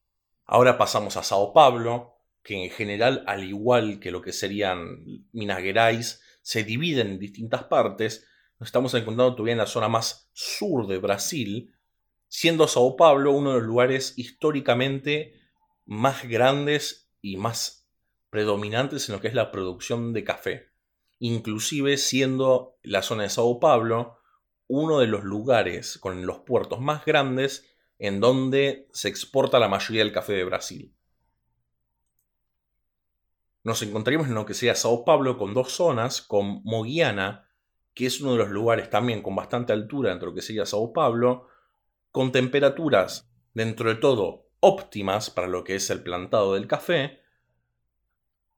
Ahora 0.53 0.79
pasamos 0.79 1.17
a 1.17 1.23
Sao 1.23 1.53
Paulo, 1.53 2.17
que 2.43 2.65
en 2.65 2.71
general, 2.73 3.23
al 3.29 3.45
igual 3.45 4.01
que 4.01 4.11
lo 4.11 4.21
que 4.21 4.33
serían 4.33 5.29
Minas 5.31 5.61
Gerais, 5.61 6.23
se 6.43 6.65
dividen 6.65 7.07
en 7.07 7.19
distintas 7.21 7.63
partes. 7.63 8.27
Nos 8.59 8.67
estamos 8.67 8.93
encontrando 8.95 9.37
todavía 9.37 9.53
en 9.53 9.59
la 9.59 9.67
zona 9.67 9.87
más 9.87 10.29
sur 10.33 10.89
de 10.89 10.99
Brasil, 10.99 11.73
siendo 12.27 12.67
Sao 12.67 12.97
Paulo 12.97 13.31
uno 13.31 13.53
de 13.53 13.59
los 13.59 13.69
lugares 13.69 14.15
históricamente 14.17 15.41
más 15.87 16.29
grandes 16.29 17.13
y 17.23 17.37
más 17.37 17.89
predominantes 18.29 19.09
en 19.09 19.15
lo 19.15 19.21
que 19.21 19.29
es 19.29 19.35
la 19.35 19.53
producción 19.53 20.13
de 20.13 20.25
café. 20.25 20.73
Inclusive 21.21 21.97
siendo 21.97 22.77
la 22.83 23.03
zona 23.03 23.23
de 23.23 23.31
Sao 23.31 23.61
Paulo 23.61 24.19
uno 24.67 24.99
de 24.99 25.07
los 25.07 25.23
lugares 25.23 25.97
con 25.99 26.27
los 26.27 26.41
puertos 26.41 26.81
más 26.81 27.05
grandes 27.05 27.70
en 28.01 28.19
donde 28.19 28.89
se 28.93 29.09
exporta 29.09 29.59
la 29.59 29.69
mayoría 29.69 30.03
del 30.03 30.13
café 30.13 30.33
de 30.33 30.45
Brasil. 30.45 30.93
Nos 33.63 33.83
encontraríamos 33.83 34.27
en 34.29 34.35
lo 34.35 34.47
que 34.47 34.55
sería 34.55 34.75
Sao 34.75 35.05
Paulo 35.05 35.37
con 35.37 35.53
dos 35.53 35.71
zonas, 35.71 36.23
con 36.23 36.63
Mogiana, 36.65 37.47
que 37.93 38.07
es 38.07 38.21
uno 38.23 38.33
de 38.33 38.39
los 38.39 38.49
lugares 38.49 38.89
también 38.89 39.23
con 39.23 39.37
bastante 39.37 39.75
altura 39.75 40.11
dentro 40.11 40.29
de 40.29 40.33
lo 40.33 40.35
que 40.35 40.43
sería 40.43 40.65
Sao 40.65 40.95
Paulo, 40.95 41.47
con 42.11 42.33
temperaturas 42.33 43.31
dentro 43.53 43.91
de 43.91 43.97
todo 43.97 44.49
óptimas 44.61 45.29
para 45.29 45.47
lo 45.47 45.63
que 45.63 45.75
es 45.75 45.91
el 45.91 46.03
plantado 46.03 46.55
del 46.55 46.67
café, 46.67 47.21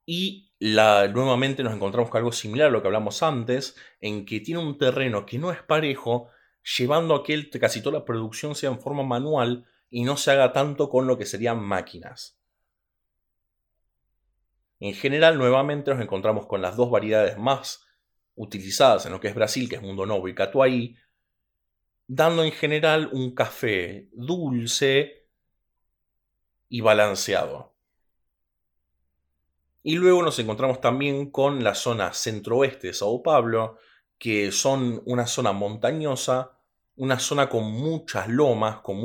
y 0.07 0.53
la, 0.61 1.09
nuevamente 1.09 1.65
nos 1.65 1.75
encontramos 1.75 2.11
con 2.11 2.19
algo 2.19 2.33
similar 2.33 2.69
a 2.69 2.71
lo 2.71 2.81
que 2.81 2.89
hablamos 2.89 3.25
antes, 3.25 3.77
en 4.01 4.25
que 4.25 4.39
tiene 4.39 4.61
un 4.61 4.79
terreno 4.79 5.27
que 5.27 5.39
no 5.39 5.51
es 5.51 5.63
parejo, 5.63 6.29
llevando 6.63 7.15
a 7.15 7.25
que 7.25 7.51
casi 7.61 7.83
toda 7.83 7.99
la 7.99 8.05
producción 8.05 8.55
sea 8.55 8.71
en 8.71 8.81
forma 8.81 9.03
manual 9.03 9.67
y 9.91 10.05
no 10.05 10.17
se 10.17 10.31
haga 10.31 10.53
tanto 10.53 10.89
con 10.89 11.07
lo 11.07 11.19
que 11.19 11.27
serían 11.27 11.63
máquinas. 11.63 12.39
En 14.81 14.95
general, 14.95 15.39
nuevamente 15.39 15.93
nos 15.93 16.03
encontramos 16.03 16.47
con 16.47 16.61
las 16.61 16.77
dos 16.77 16.91
variedades 16.91 17.39
más 17.39 17.87
utilizadas 18.35 19.07
en 19.07 19.13
lo 19.13 19.21
que 19.21 19.29
es 19.29 19.35
Brasil, 19.35 19.69
que 19.69 19.77
es 19.77 19.83
Mundo 19.83 20.07
Novo 20.07 20.29
y 20.29 20.35
Catuaí, 20.35 20.97
dando 22.07 22.43
en 22.43 22.53
general 22.53 23.09
un 23.13 23.35
café 23.35 24.09
dulce 24.13 25.29
y 26.69 26.81
balanceado. 26.81 27.75
Y 29.83 29.97
luego 29.97 30.23
nos 30.23 30.39
encontramos 30.39 30.81
también 30.81 31.31
con 31.31 31.63
la 31.63 31.75
zona 31.75 32.13
centro-oeste 32.13 32.89
de 32.89 32.95
Sao 32.95 33.23
Paulo, 33.23 33.79
que 34.23 34.53
son 34.53 35.03
una 35.07 35.27
zona 35.27 35.51
montañosa, 35.51 36.53
una 36.95 37.19
zona 37.19 37.49
con 37.49 37.65
muchas 37.73 38.29
lomas, 38.29 38.77
con, 38.77 39.03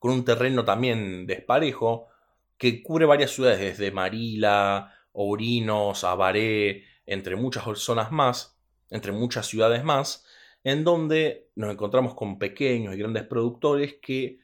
con 0.00 0.10
un 0.10 0.24
terreno 0.24 0.64
también 0.64 1.28
desparejo, 1.28 2.08
que 2.56 2.82
cubre 2.82 3.06
varias 3.06 3.30
ciudades, 3.30 3.60
desde 3.60 3.92
Marila, 3.92 4.92
Ourinos, 5.12 6.02
Abaré, 6.02 6.82
entre 7.06 7.36
muchas 7.36 7.62
zonas 7.78 8.10
más, 8.10 8.58
entre 8.90 9.12
muchas 9.12 9.46
ciudades 9.46 9.84
más, 9.84 10.26
en 10.64 10.82
donde 10.82 11.52
nos 11.54 11.70
encontramos 11.70 12.16
con 12.16 12.40
pequeños 12.40 12.96
y 12.96 12.98
grandes 12.98 13.28
productores 13.28 13.98
que 14.02 14.40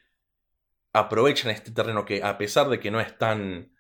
aprovechan 0.93 1.51
este 1.51 1.73
terreno 1.73 2.05
que 2.05 2.23
a 2.23 2.39
pesar 2.39 2.69
de 2.69 2.79
que 2.79 2.93
no 2.93 3.01
es 3.01 3.19
tan 3.19 3.73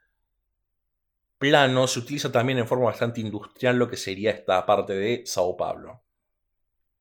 plano, 1.38 1.86
se 1.86 2.00
utiliza 2.00 2.32
también 2.32 2.58
en 2.58 2.66
forma 2.66 2.86
bastante 2.86 3.20
industrial 3.20 3.76
lo 3.76 3.88
que 3.88 3.96
sería 3.96 4.32
esta 4.32 4.66
parte 4.66 4.94
de 4.94 5.22
Sao 5.26 5.56
Paulo 5.56 6.03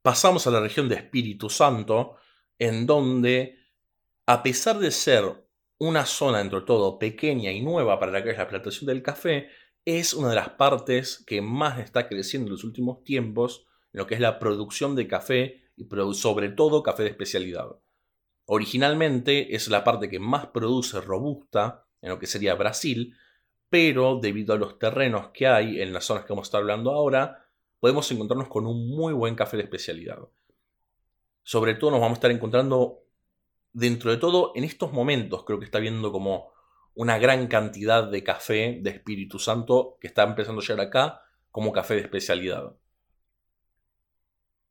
pasamos 0.03 0.45
a 0.45 0.51
la 0.51 0.59
región 0.59 0.87
de 0.87 0.95
Espíritu 0.95 1.49
Santo, 1.49 2.17
en 2.59 2.85
donde, 2.85 3.57
a 4.27 4.43
pesar 4.43 4.77
de 4.77 4.91
ser 4.91 5.23
una 5.79 6.05
zona, 6.05 6.41
entre 6.41 6.61
todo, 6.61 6.99
pequeña 6.99 7.51
y 7.51 7.61
nueva 7.61 7.99
para 7.99 8.11
la 8.11 8.23
que 8.23 8.29
es 8.29 8.37
la 8.37 8.47
plantación 8.47 8.85
del 8.85 9.01
café, 9.01 9.47
es 9.85 10.13
una 10.13 10.29
de 10.29 10.35
las 10.35 10.49
partes 10.49 11.23
que 11.25 11.41
más 11.41 11.79
está 11.79 12.07
creciendo 12.07 12.47
en 12.47 12.53
los 12.53 12.63
últimos 12.63 13.03
tiempos 13.03 13.65
en 13.91 13.99
lo 13.99 14.07
que 14.07 14.15
es 14.15 14.21
la 14.21 14.39
producción 14.39 14.95
de 14.95 15.07
café 15.07 15.63
y 15.75 15.87
sobre 16.13 16.49
todo 16.49 16.83
café 16.83 17.03
de 17.03 17.09
especialidad. 17.09 17.67
Originalmente 18.45 19.55
es 19.55 19.67
la 19.69 19.83
parte 19.83 20.09
que 20.09 20.19
más 20.19 20.47
produce 20.47 20.99
robusta 21.01 21.85
en 22.01 22.09
lo 22.09 22.19
que 22.19 22.27
sería 22.27 22.55
Brasil, 22.55 23.15
pero 23.69 24.19
debido 24.21 24.53
a 24.53 24.57
los 24.57 24.77
terrenos 24.77 25.29
que 25.33 25.47
hay 25.47 25.81
en 25.81 25.93
las 25.93 26.05
zonas 26.05 26.25
que 26.25 26.33
vamos 26.33 26.47
a 26.47 26.49
estar 26.49 26.61
hablando 26.61 26.91
ahora, 26.91 27.42
podemos 27.83 28.09
encontrarnos 28.13 28.47
con 28.47 28.65
un 28.65 28.87
muy 28.87 29.11
buen 29.11 29.35
café 29.35 29.57
de 29.57 29.63
especialidad. 29.63 30.17
Sobre 31.41 31.75
todo 31.75 31.91
nos 31.91 31.99
vamos 31.99 32.15
a 32.15 32.19
estar 32.19 32.31
encontrando, 32.31 33.03
dentro 33.73 34.09
de 34.09 34.15
todo, 34.15 34.53
en 34.55 34.63
estos 34.63 34.93
momentos 34.93 35.43
creo 35.43 35.59
que 35.59 35.65
está 35.65 35.79
viendo 35.79 36.09
como 36.13 36.53
una 36.95 37.17
gran 37.17 37.47
cantidad 37.47 38.09
de 38.09 38.23
café 38.23 38.79
de 38.81 38.89
Espíritu 38.89 39.37
Santo 39.37 39.97
que 39.99 40.07
está 40.07 40.23
empezando 40.23 40.61
a 40.61 40.63
llegar 40.63 40.87
acá 40.87 41.23
como 41.51 41.73
café 41.73 41.95
de 41.95 42.01
especialidad. 42.03 42.73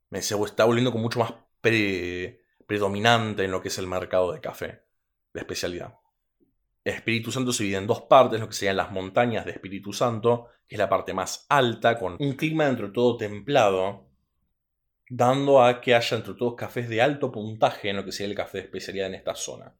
Me 0.09 0.23
se 0.23 0.33
está 0.43 0.65
volviendo 0.65 0.91
con 0.91 1.01
mucho 1.01 1.19
más 1.19 1.35
predominante 2.65 3.43
en 3.43 3.51
lo 3.51 3.61
que 3.61 3.67
es 3.67 3.77
el 3.77 3.85
mercado 3.85 4.31
de 4.31 4.41
café 4.41 4.85
de 5.33 5.39
especialidad. 5.39 5.99
Espíritu 6.83 7.31
Santo 7.31 7.53
se 7.53 7.63
divide 7.63 7.77
en 7.77 7.87
dos 7.87 8.01
partes, 8.01 8.39
lo 8.39 8.47
que 8.47 8.55
serían 8.55 8.77
las 8.77 8.91
montañas 8.91 9.45
de 9.45 9.51
Espíritu 9.51 9.93
Santo, 9.93 10.47
que 10.67 10.75
es 10.75 10.79
la 10.79 10.89
parte 10.89 11.13
más 11.13 11.45
alta, 11.49 11.97
con 11.97 12.17
un 12.19 12.33
clima 12.33 12.65
dentro 12.65 12.87
de 12.87 12.93
todo 12.93 13.17
templado, 13.17 14.09
dando 15.09 15.63
a 15.63 15.79
que 15.79 15.95
haya 15.95 16.17
entre 16.17 16.33
todos 16.33 16.55
cafés 16.55 16.89
de 16.89 17.01
alto 17.01 17.31
puntaje 17.31 17.89
en 17.89 17.97
lo 17.97 18.05
que 18.05 18.11
sería 18.11 18.31
el 18.31 18.37
café 18.37 18.57
de 18.57 18.63
especialidad 18.65 19.07
en 19.07 19.15
esta 19.15 19.35
zona. 19.35 19.75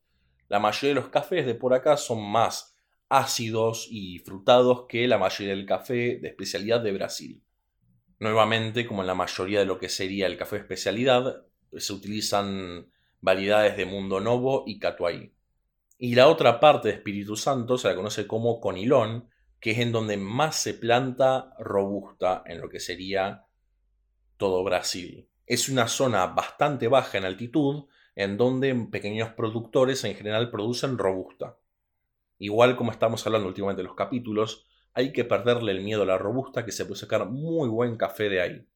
La 0.47 0.59
mayoría 0.59 0.89
de 0.89 1.01
los 1.01 1.09
cafés 1.09 1.45
de 1.45 1.55
por 1.55 1.73
acá 1.73 1.97
son 1.97 2.23
más 2.23 2.75
ácidos 3.09 3.87
y 3.89 4.19
frutados 4.19 4.85
que 4.87 5.07
la 5.07 5.17
mayoría 5.17 5.55
del 5.55 5.65
café 5.65 6.19
de 6.21 6.27
especialidad 6.29 6.81
de 6.81 6.93
Brasil. 6.93 7.43
Nuevamente, 8.19 8.85
como 8.87 9.01
en 9.01 9.07
la 9.07 9.15
mayoría 9.15 9.59
de 9.59 9.65
lo 9.65 9.77
que 9.77 9.89
sería 9.89 10.27
el 10.27 10.37
café 10.37 10.55
de 10.55 10.61
especialidad, 10.61 11.45
se 11.75 11.93
utilizan 11.93 12.89
variedades 13.19 13.75
de 13.75 13.85
Mundo 13.85 14.19
Novo 14.19 14.63
y 14.65 14.79
Catuay. 14.79 15.32
Y 16.03 16.15
la 16.15 16.27
otra 16.27 16.59
parte 16.59 16.89
de 16.89 16.95
Espíritu 16.95 17.37
Santo 17.37 17.77
se 17.77 17.87
la 17.87 17.95
conoce 17.95 18.27
como 18.27 18.59
conilón, 18.59 19.29
que 19.61 19.71
es 19.71 19.79
en 19.79 19.93
donde 19.93 20.17
más 20.17 20.57
se 20.57 20.73
planta 20.73 21.53
robusta 21.57 22.43
en 22.45 22.59
lo 22.59 22.67
que 22.67 22.81
sería 22.81 23.45
todo 24.35 24.65
Brasil. 24.65 25.29
Es 25.45 25.69
una 25.69 25.87
zona 25.87 26.25
bastante 26.27 26.89
baja 26.89 27.17
en 27.17 27.23
altitud, 27.23 27.85
en 28.15 28.35
donde 28.35 28.75
pequeños 28.91 29.29
productores 29.29 30.03
en 30.03 30.13
general 30.15 30.51
producen 30.51 30.97
robusta. 30.97 31.57
Igual 32.37 32.75
como 32.75 32.91
estamos 32.91 33.25
hablando 33.25 33.47
últimamente 33.47 33.81
en 33.81 33.87
los 33.87 33.95
capítulos, 33.95 34.67
hay 34.93 35.13
que 35.13 35.23
perderle 35.23 35.71
el 35.71 35.83
miedo 35.83 36.01
a 36.01 36.05
la 36.05 36.17
robusta 36.17 36.65
que 36.65 36.73
se 36.73 36.83
puede 36.83 36.99
sacar 36.99 37.29
muy 37.29 37.69
buen 37.69 37.95
café 37.95 38.27
de 38.27 38.41
ahí. 38.41 38.67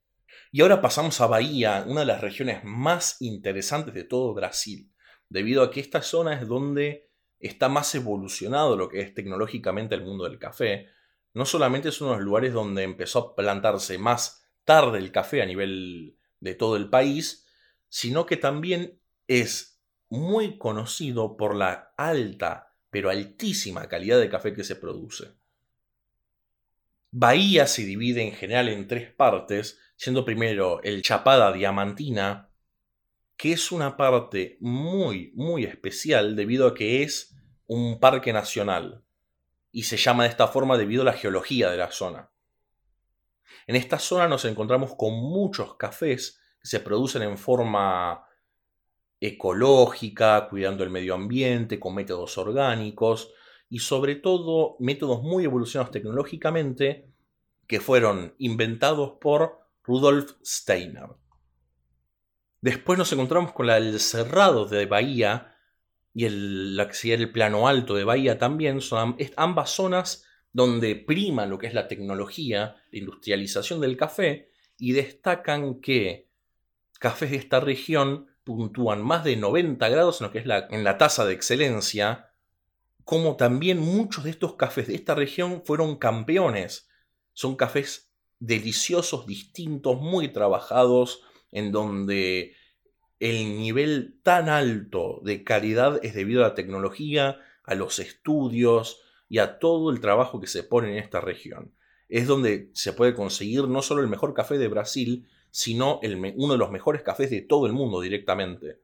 Y 0.53 0.61
ahora 0.61 0.79
pasamos 0.79 1.19
a 1.19 1.27
Bahía, 1.27 1.83
una 1.89 1.99
de 1.99 2.05
las 2.05 2.21
regiones 2.21 2.63
más 2.63 3.21
interesantes 3.21 3.93
de 3.93 4.05
todo 4.05 4.33
Brasil, 4.33 4.93
debido 5.27 5.61
a 5.61 5.71
que 5.71 5.81
esta 5.81 6.01
zona 6.01 6.33
es 6.39 6.47
donde 6.47 7.06
está 7.39 7.69
más 7.69 7.93
evolucionado 7.95 8.75
lo 8.75 8.89
que 8.89 9.01
es 9.01 9.13
tecnológicamente 9.13 9.95
el 9.95 10.03
mundo 10.03 10.23
del 10.23 10.39
café. 10.39 10.87
No 11.33 11.45
solamente 11.45 11.89
es 11.89 12.01
uno 12.01 12.11
de 12.11 12.17
los 12.17 12.25
lugares 12.25 12.53
donde 12.53 12.83
empezó 12.83 13.19
a 13.19 13.35
plantarse 13.35 13.97
más 13.97 14.47
tarde 14.65 14.99
el 14.99 15.11
café 15.11 15.41
a 15.41 15.45
nivel 15.45 16.17
de 16.39 16.55
todo 16.55 16.75
el 16.75 16.89
país, 16.89 17.45
sino 17.89 18.25
que 18.25 18.37
también 18.37 18.99
es 19.27 19.81
muy 20.09 20.57
conocido 20.57 21.37
por 21.37 21.55
la 21.55 21.93
alta, 21.97 22.73
pero 22.89 23.09
altísima 23.09 23.87
calidad 23.87 24.19
de 24.19 24.29
café 24.29 24.53
que 24.53 24.63
se 24.63 24.75
produce. 24.75 25.33
Bahía 27.11 27.67
se 27.67 27.83
divide 27.83 28.21
en 28.21 28.33
general 28.33 28.69
en 28.69 28.87
tres 28.87 29.11
partes, 29.11 29.79
siendo 29.95 30.25
primero 30.25 30.81
el 30.83 31.01
Chapada 31.01 31.51
Diamantina, 31.51 32.49
que 33.37 33.53
es 33.53 33.71
una 33.71 33.95
parte 33.95 34.57
muy, 34.59 35.31
muy 35.35 35.63
especial 35.63 36.35
debido 36.35 36.67
a 36.67 36.73
que 36.73 37.03
es 37.03 37.35
un 37.67 37.99
parque 37.99 38.33
nacional 38.33 39.03
y 39.71 39.83
se 39.83 39.97
llama 39.97 40.23
de 40.23 40.29
esta 40.29 40.47
forma 40.47 40.77
debido 40.77 41.03
a 41.03 41.05
la 41.05 41.13
geología 41.13 41.69
de 41.69 41.77
la 41.77 41.91
zona. 41.91 42.31
En 43.67 43.75
esta 43.75 43.99
zona 43.99 44.27
nos 44.27 44.43
encontramos 44.45 44.95
con 44.95 45.13
muchos 45.13 45.75
cafés 45.75 46.41
que 46.59 46.67
se 46.67 46.79
producen 46.79 47.21
en 47.21 47.37
forma 47.37 48.25
ecológica, 49.19 50.47
cuidando 50.49 50.83
el 50.83 50.89
medio 50.89 51.13
ambiente, 51.13 51.79
con 51.79 51.93
métodos 51.93 52.37
orgánicos 52.37 53.31
y 53.69 53.79
sobre 53.79 54.15
todo 54.15 54.77
métodos 54.79 55.21
muy 55.21 55.43
evolucionados 55.43 55.91
tecnológicamente 55.91 57.11
que 57.67 57.79
fueron 57.79 58.33
inventados 58.39 59.17
por 59.19 59.59
Rudolf 59.83 60.33
Steiner. 60.43 61.09
Después 62.61 62.97
nos 62.97 63.11
encontramos 63.13 63.53
con 63.53 63.69
el 63.69 63.99
Cerrado 63.99 64.65
de 64.65 64.85
Bahía 64.85 65.55
y 66.13 66.25
el, 66.25 66.75
la 66.75 66.89
el 67.03 67.31
plano 67.31 67.67
alto 67.67 67.93
de 67.95 68.03
Bahía 68.03 68.39
también, 68.39 68.81
son 68.81 69.15
ambas 69.35 69.69
zonas 69.69 70.25
donde 70.51 70.95
prima 70.95 71.45
lo 71.45 71.59
que 71.59 71.67
es 71.67 71.75
la 71.75 71.87
tecnología, 71.87 72.77
la 72.91 72.99
industrialización 72.99 73.79
del 73.79 73.95
café, 73.95 74.49
y 74.79 74.93
destacan 74.93 75.79
que 75.79 76.29
cafés 76.99 77.31
de 77.31 77.37
esta 77.37 77.59
región 77.59 78.27
puntúan 78.43 79.03
más 79.03 79.23
de 79.23 79.35
90 79.35 79.87
grados 79.89 80.19
en 80.19 80.27
lo 80.27 80.33
que 80.33 80.39
es 80.39 80.45
la, 80.45 80.67
en 80.71 80.83
la 80.83 80.97
tasa 80.97 81.25
de 81.25 81.33
excelencia, 81.33 82.31
como 83.03 83.35
también 83.35 83.77
muchos 83.77 84.23
de 84.23 84.31
estos 84.31 84.55
cafés 84.55 84.87
de 84.87 84.95
esta 84.95 85.15
región 85.15 85.61
fueron 85.63 85.97
campeones. 85.97 86.89
Son 87.33 87.55
cafés 87.55 88.11
deliciosos, 88.39 89.25
distintos, 89.25 90.01
muy 90.01 90.29
trabajados, 90.29 91.21
en 91.51 91.71
donde 91.71 92.55
el 93.19 93.57
nivel 93.57 94.19
tan 94.23 94.49
alto 94.49 95.21
de 95.23 95.43
calidad 95.43 95.99
es 96.03 96.13
debido 96.13 96.43
a 96.43 96.49
la 96.49 96.55
tecnología, 96.55 97.39
a 97.63 97.75
los 97.75 97.99
estudios 97.99 99.01
y 99.29 99.39
a 99.39 99.59
todo 99.59 99.91
el 99.91 99.99
trabajo 99.99 100.39
que 100.39 100.47
se 100.47 100.63
pone 100.63 100.91
en 100.91 100.97
esta 100.97 101.19
región. 101.19 101.73
Es 102.09 102.27
donde 102.27 102.69
se 102.73 102.93
puede 102.93 103.13
conseguir 103.13 103.67
no 103.67 103.81
solo 103.81 104.01
el 104.01 104.07
mejor 104.07 104.33
café 104.33 104.57
de 104.57 104.67
Brasil, 104.67 105.27
sino 105.51 105.99
uno 106.01 106.53
de 106.53 106.57
los 106.57 106.71
mejores 106.71 107.01
cafés 107.01 107.29
de 107.29 107.41
todo 107.41 107.65
el 107.65 107.73
mundo 107.73 107.99
directamente. 108.01 108.81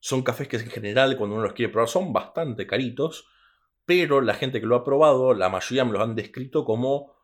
Son 0.00 0.22
cafés 0.22 0.48
que 0.48 0.56
en 0.56 0.70
general 0.70 1.16
cuando 1.16 1.36
uno 1.36 1.44
los 1.44 1.52
quiere 1.52 1.70
probar 1.70 1.88
son 1.88 2.12
bastante 2.12 2.66
caritos, 2.66 3.26
pero 3.84 4.20
la 4.20 4.34
gente 4.34 4.60
que 4.60 4.66
lo 4.66 4.76
ha 4.76 4.84
probado, 4.84 5.34
la 5.34 5.48
mayoría 5.48 5.84
me 5.84 5.92
los 5.92 6.02
han 6.02 6.14
descrito 6.14 6.64
como 6.64 7.14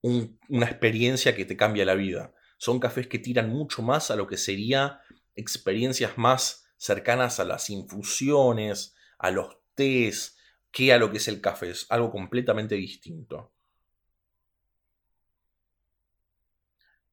una 0.00 0.66
experiencia 0.66 1.36
que 1.36 1.44
te 1.44 1.56
cambia 1.56 1.84
la 1.84 1.94
vida. 1.94 2.34
Son 2.62 2.78
cafés 2.78 3.08
que 3.08 3.18
tiran 3.18 3.48
mucho 3.48 3.82
más 3.82 4.12
a 4.12 4.14
lo 4.14 4.28
que 4.28 4.36
sería 4.36 5.00
experiencias 5.34 6.16
más 6.16 6.72
cercanas 6.76 7.40
a 7.40 7.44
las 7.44 7.70
infusiones, 7.70 8.94
a 9.18 9.32
los 9.32 9.56
tés, 9.74 10.38
que 10.70 10.92
a 10.92 10.98
lo 10.98 11.10
que 11.10 11.16
es 11.16 11.26
el 11.26 11.40
café. 11.40 11.70
Es 11.70 11.86
algo 11.90 12.12
completamente 12.12 12.76
distinto. 12.76 13.50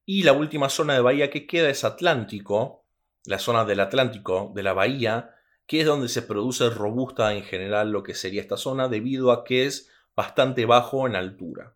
Y 0.04 0.22
la 0.22 0.34
última 0.34 0.68
zona 0.68 0.94
de 0.94 1.00
bahía 1.00 1.30
que 1.30 1.48
queda 1.48 1.68
es 1.68 1.82
Atlántico, 1.82 2.86
la 3.24 3.40
zona 3.40 3.64
del 3.64 3.80
Atlántico, 3.80 4.52
de 4.54 4.62
la 4.62 4.72
bahía, 4.72 5.34
que 5.66 5.80
es 5.80 5.86
donde 5.86 6.08
se 6.08 6.22
produce 6.22 6.70
robusta 6.70 7.34
en 7.34 7.42
general 7.42 7.90
lo 7.90 8.04
que 8.04 8.14
sería 8.14 8.40
esta 8.40 8.56
zona, 8.56 8.86
debido 8.86 9.32
a 9.32 9.42
que 9.42 9.66
es 9.66 9.90
bastante 10.14 10.64
bajo 10.64 11.08
en 11.08 11.16
altura. 11.16 11.74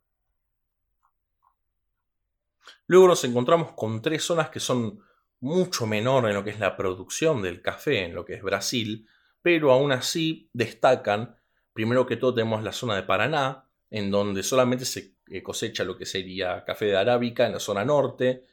Luego 2.87 3.09
nos 3.09 3.25
encontramos 3.25 3.73
con 3.73 4.03
tres 4.03 4.23
zonas 4.23 4.51
que 4.51 4.61
son 4.61 5.01
mucho 5.41 5.87
menor 5.87 6.29
en 6.29 6.35
lo 6.35 6.45
que 6.45 6.51
es 6.51 6.59
la 6.59 6.77
producción 6.77 7.43
del 7.43 7.61
café, 7.61 8.05
en 8.05 8.15
lo 8.15 8.25
que 8.25 8.35
es 8.35 8.43
Brasil, 8.43 9.09
pero 9.43 9.73
aún 9.73 9.93
así 9.93 10.49
destacan, 10.53 11.37
primero 11.73 12.07
que 12.07 12.17
todo 12.17 12.35
tenemos 12.35 12.63
la 12.63 12.73
zona 12.73 12.97
de 12.97 13.03
Paraná, 13.03 13.69
en 13.91 14.11
donde 14.11 14.43
solamente 14.43 14.85
se 14.85 15.15
eh, 15.29 15.43
cosecha 15.43 15.85
lo 15.85 15.97
que 15.97 16.07
sería 16.07 16.65
café 16.65 16.87
de 16.87 16.97
arábica 16.97 17.47
en 17.47 17.53
la 17.53 17.61
zona 17.61 17.85
norte. 17.85 18.47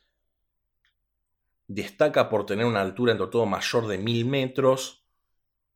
Destaca 1.68 2.30
por 2.30 2.46
tener 2.46 2.66
una 2.66 2.82
altura 2.82 3.14
entre 3.14 3.28
todo 3.28 3.46
mayor 3.46 3.88
de 3.88 3.98
mil 3.98 4.26
metros. 4.26 5.06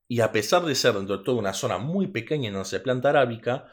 Y 0.07 0.19
a 0.19 0.31
pesar 0.31 0.63
de 0.63 0.75
ser 0.75 0.93
dentro 0.93 1.17
de 1.17 1.23
todo 1.23 1.37
una 1.37 1.53
zona 1.53 1.77
muy 1.77 2.07
pequeña 2.07 2.49
en 2.49 2.53
donde 2.53 2.69
se 2.69 2.79
planta 2.79 3.09
arábica, 3.09 3.65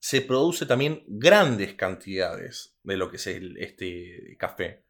se 0.00 0.22
produce 0.22 0.64
también 0.64 1.04
grandes 1.06 1.74
cantidades 1.74 2.74
de 2.82 2.96
lo 2.96 3.10
que 3.10 3.16
es 3.16 3.26
este 3.26 4.36
café. 4.38 4.82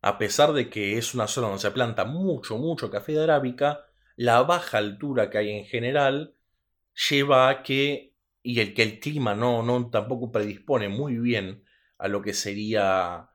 A 0.00 0.18
pesar 0.18 0.54
de 0.54 0.70
que 0.70 0.96
es 0.96 1.14
una 1.14 1.28
zona 1.28 1.48
donde 1.48 1.62
se 1.62 1.70
planta 1.70 2.06
mucho, 2.06 2.56
mucho 2.56 2.90
café 2.90 3.12
de 3.12 3.22
arábica, 3.22 3.84
la 4.16 4.42
baja 4.42 4.78
altura 4.78 5.30
que 5.30 5.38
hay 5.38 5.50
en 5.50 5.66
general 5.66 6.34
lleva 7.10 7.50
a 7.50 7.62
que 7.62 8.14
y 8.42 8.60
el 8.60 8.74
que 8.74 8.82
el 8.82 8.98
clima 8.98 9.34
no, 9.34 9.62
no 9.62 9.90
tampoco 9.90 10.32
predispone 10.32 10.88
muy 10.88 11.18
bien 11.18 11.62
a 11.98 12.08
lo 12.08 12.22
que 12.22 12.32
sería 12.32 13.28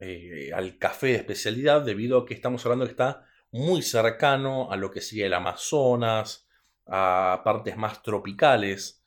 eh, 0.00 0.50
al 0.54 0.78
café 0.78 1.08
de 1.08 1.16
especialidad, 1.16 1.82
debido 1.82 2.18
a 2.18 2.26
que 2.26 2.34
estamos 2.34 2.64
hablando 2.64 2.86
que 2.86 2.92
está 2.92 3.26
muy 3.52 3.82
cercano 3.82 4.72
a 4.72 4.76
lo 4.76 4.90
que 4.90 5.02
sería 5.02 5.26
el 5.26 5.34
Amazonas, 5.34 6.48
a 6.86 7.42
partes 7.44 7.76
más 7.76 8.02
tropicales 8.02 9.01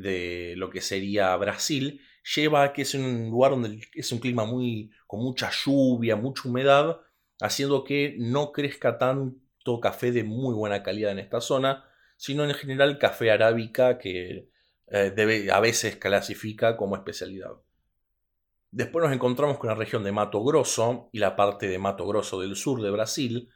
de 0.00 0.54
lo 0.56 0.70
que 0.70 0.80
sería 0.80 1.36
Brasil, 1.36 2.00
lleva 2.34 2.62
a 2.62 2.72
que 2.72 2.82
es 2.82 2.94
un 2.94 3.30
lugar 3.30 3.52
donde 3.52 3.80
es 3.94 4.12
un 4.12 4.18
clima 4.18 4.44
muy 4.44 4.90
con 5.06 5.20
mucha 5.20 5.50
lluvia, 5.50 6.16
mucha 6.16 6.48
humedad, 6.48 7.00
haciendo 7.40 7.84
que 7.84 8.16
no 8.18 8.52
crezca 8.52 8.98
tanto 8.98 9.80
café 9.80 10.12
de 10.12 10.24
muy 10.24 10.54
buena 10.54 10.82
calidad 10.82 11.12
en 11.12 11.18
esta 11.18 11.40
zona, 11.40 11.84
sino 12.16 12.44
en 12.44 12.54
general 12.54 12.98
café 12.98 13.30
arábica 13.30 13.98
que 13.98 14.50
eh, 14.88 15.12
debe, 15.14 15.50
a 15.50 15.60
veces 15.60 15.96
clasifica 15.96 16.76
como 16.76 16.96
especialidad. 16.96 17.52
Después 18.70 19.04
nos 19.04 19.14
encontramos 19.14 19.58
con 19.58 19.68
la 19.68 19.74
región 19.74 20.04
de 20.04 20.12
Mato 20.12 20.44
Grosso 20.44 21.08
y 21.12 21.18
la 21.18 21.36
parte 21.36 21.68
de 21.68 21.78
Mato 21.78 22.06
Grosso 22.06 22.40
del 22.40 22.54
sur 22.54 22.82
de 22.82 22.90
Brasil, 22.90 23.50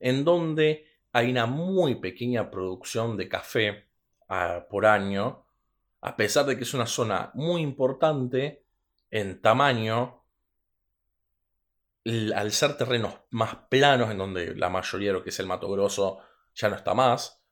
en 0.00 0.24
donde 0.24 0.86
hay 1.12 1.30
una 1.30 1.46
muy 1.46 1.96
pequeña 1.96 2.50
producción 2.50 3.16
de 3.16 3.28
café 3.28 3.86
ah, 4.28 4.66
por 4.70 4.86
año, 4.86 5.45
a 6.06 6.14
pesar 6.14 6.46
de 6.46 6.56
que 6.56 6.62
es 6.62 6.72
una 6.72 6.86
zona 6.86 7.32
muy 7.34 7.62
importante 7.62 8.64
en 9.10 9.42
tamaño, 9.42 10.22
al 12.32 12.52
ser 12.52 12.76
terrenos 12.76 13.14
más 13.30 13.56
planos, 13.68 14.12
en 14.12 14.18
donde 14.18 14.54
la 14.54 14.68
mayoría 14.68 15.08
de 15.08 15.14
lo 15.14 15.24
que 15.24 15.30
es 15.30 15.40
el 15.40 15.48
Mato 15.48 15.68
Grosso 15.68 16.20
ya 16.54 16.68
no 16.68 16.76
está 16.76 16.94
más, 16.94 17.42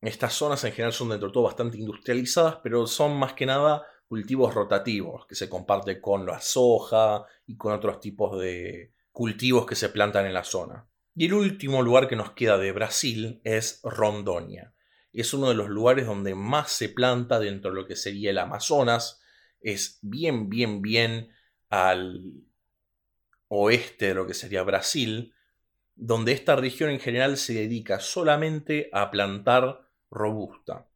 estas 0.00 0.32
zonas 0.32 0.62
en 0.62 0.70
general 0.70 0.92
son 0.92 1.08
dentro 1.08 1.26
de 1.26 1.34
todo 1.34 1.42
bastante 1.42 1.76
industrializadas, 1.76 2.60
pero 2.62 2.86
son 2.86 3.18
más 3.18 3.32
que 3.32 3.46
nada 3.46 3.84
cultivos 4.06 4.54
rotativos, 4.54 5.26
que 5.26 5.34
se 5.34 5.48
comparten 5.48 6.00
con 6.00 6.24
la 6.24 6.40
soja 6.40 7.24
y 7.46 7.56
con 7.56 7.72
otros 7.72 7.98
tipos 7.98 8.38
de 8.38 8.92
cultivos 9.10 9.66
que 9.66 9.74
se 9.74 9.88
plantan 9.88 10.26
en 10.26 10.34
la 10.34 10.44
zona. 10.44 10.86
Y 11.16 11.26
el 11.26 11.34
último 11.34 11.82
lugar 11.82 12.06
que 12.06 12.14
nos 12.14 12.30
queda 12.30 12.58
de 12.58 12.70
Brasil 12.70 13.40
es 13.42 13.80
Rondônia. 13.82 14.72
Es 15.12 15.34
uno 15.34 15.48
de 15.48 15.54
los 15.54 15.68
lugares 15.68 16.06
donde 16.06 16.34
más 16.34 16.70
se 16.72 16.88
planta 16.88 17.38
dentro 17.38 17.70
de 17.70 17.80
lo 17.80 17.86
que 17.86 17.96
sería 17.96 18.30
el 18.30 18.38
Amazonas. 18.38 19.22
Es 19.60 19.98
bien, 20.02 20.48
bien, 20.48 20.80
bien 20.80 21.30
al 21.68 22.44
oeste 23.48 24.08
de 24.08 24.14
lo 24.14 24.26
que 24.26 24.34
sería 24.34 24.62
Brasil, 24.62 25.34
donde 25.94 26.32
esta 26.32 26.56
región 26.56 26.90
en 26.90 27.00
general 27.00 27.36
se 27.36 27.52
dedica 27.54 28.00
solamente 28.00 28.88
a 28.92 29.10
plantar 29.10 29.88
robusta. 30.10 30.88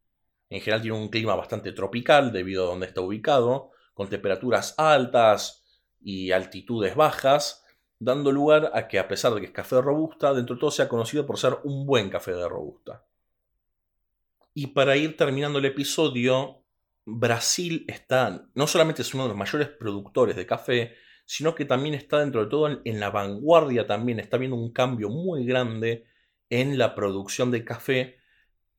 En 0.49 0.61
general 0.61 0.81
tiene 0.81 0.97
un 0.97 1.09
clima 1.09 1.35
bastante 1.35 1.71
tropical 1.71 2.31
debido 2.31 2.63
a 2.63 2.67
donde 2.67 2.87
está 2.87 3.01
ubicado, 3.01 3.71
con 3.93 4.09
temperaturas 4.09 4.73
altas 4.77 5.63
y 5.99 6.31
altitudes 6.31 6.95
bajas, 6.95 7.63
dando 7.99 8.31
lugar 8.31 8.71
a 8.73 8.87
que 8.87 8.99
a 8.99 9.07
pesar 9.07 9.33
de 9.33 9.41
que 9.41 9.47
es 9.47 9.51
café 9.51 9.81
robusta, 9.81 10.33
dentro 10.33 10.55
de 10.55 10.59
todo 10.59 10.71
sea 10.71 10.87
conocido 10.87 11.25
por 11.25 11.37
ser 11.37 11.57
un 11.63 11.85
buen 11.85 12.09
café 12.09 12.31
de 12.31 12.47
robusta. 12.47 13.05
Y 14.59 14.65
para 14.65 14.97
ir 14.97 15.15
terminando 15.15 15.59
el 15.59 15.65
episodio, 15.65 16.63
Brasil 17.05 17.85
está, 17.87 18.49
no 18.55 18.65
solamente 18.65 19.03
es 19.03 19.13
uno 19.13 19.25
de 19.25 19.29
los 19.29 19.37
mayores 19.37 19.67
productores 19.67 20.35
de 20.35 20.47
café, 20.47 20.95
sino 21.27 21.53
que 21.53 21.63
también 21.63 21.93
está 21.93 22.21
dentro 22.21 22.43
de 22.43 22.49
todo 22.49 22.81
en, 22.83 22.99
la 22.99 23.11
vanguardia 23.11 23.85
también, 23.85 24.19
está 24.19 24.37
viendo 24.37 24.57
un 24.57 24.73
cambio 24.73 25.09
muy 25.11 25.45
grande 25.45 26.07
en 26.49 26.79
la 26.79 26.95
producción 26.95 27.51
de 27.51 27.63
café, 27.63 28.17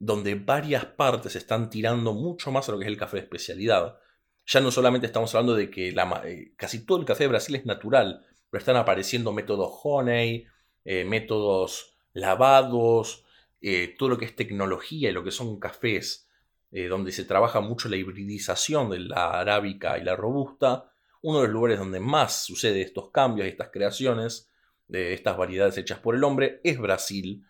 donde 0.01 0.35
varias 0.35 0.85
partes 0.85 1.37
están 1.37 1.71
tirando 1.71 2.12
mucho 2.12 2.51
más 2.51 2.69
a 2.69 2.73
lo 2.73 2.79
que 2.79 2.87
es 2.87 2.91
el 2.91 2.99
café 2.99 3.19
de 3.19 3.23
especialidad. 3.23 4.01
Ya 4.47 4.61
no 4.61 4.73
solamente 4.73 5.07
estamos 5.07 5.33
hablando 5.37 5.55
de 5.55 5.71
que 5.71 5.91
eh, 5.91 6.55
casi 6.57 6.85
todo 6.85 6.99
el 6.99 7.05
café 7.05 7.23
de 7.23 7.29
Brasil 7.29 7.55
es 7.55 7.67
natural, 7.67 8.27
pero 8.51 8.59
están 8.59 8.75
apareciendo 8.75 9.31
métodos 9.31 9.71
honey, 9.85 10.45
eh, 10.85 11.05
métodos 11.05 12.01
lavados, 12.14 13.25
eh, 13.61 13.94
todo 13.99 14.11
lo 14.11 14.18
que 14.18 14.25
es 14.25 14.37
tecnología 14.37 15.11
y 15.11 15.12
lo 15.12 15.25
que 15.25 15.31
son 15.31 15.59
cafés, 15.59 16.27
donde 16.71 17.12
se 17.12 17.25
trabaja 17.25 17.61
mucho 17.62 17.88
la 17.88 17.97
hibridización 17.97 18.90
de 18.90 18.99
la 18.99 19.40
arábica 19.40 19.97
y 19.97 20.05
la 20.05 20.14
robusta, 20.14 20.92
uno 21.23 21.40
de 21.40 21.44
los 21.44 21.53
lugares 21.55 21.79
donde 21.79 22.01
más 22.01 22.44
sucede 22.44 22.83
estos 22.83 23.11
cambios 23.11 23.47
y 23.47 23.51
estas 23.51 23.71
creaciones 23.71 24.51
de 24.87 25.14
estas 25.14 25.37
variedades 25.37 25.77
hechas 25.79 25.99
por 25.99 26.14
el 26.14 26.25
hombre 26.25 26.61
es 26.64 26.79
Brasil. 26.79 27.44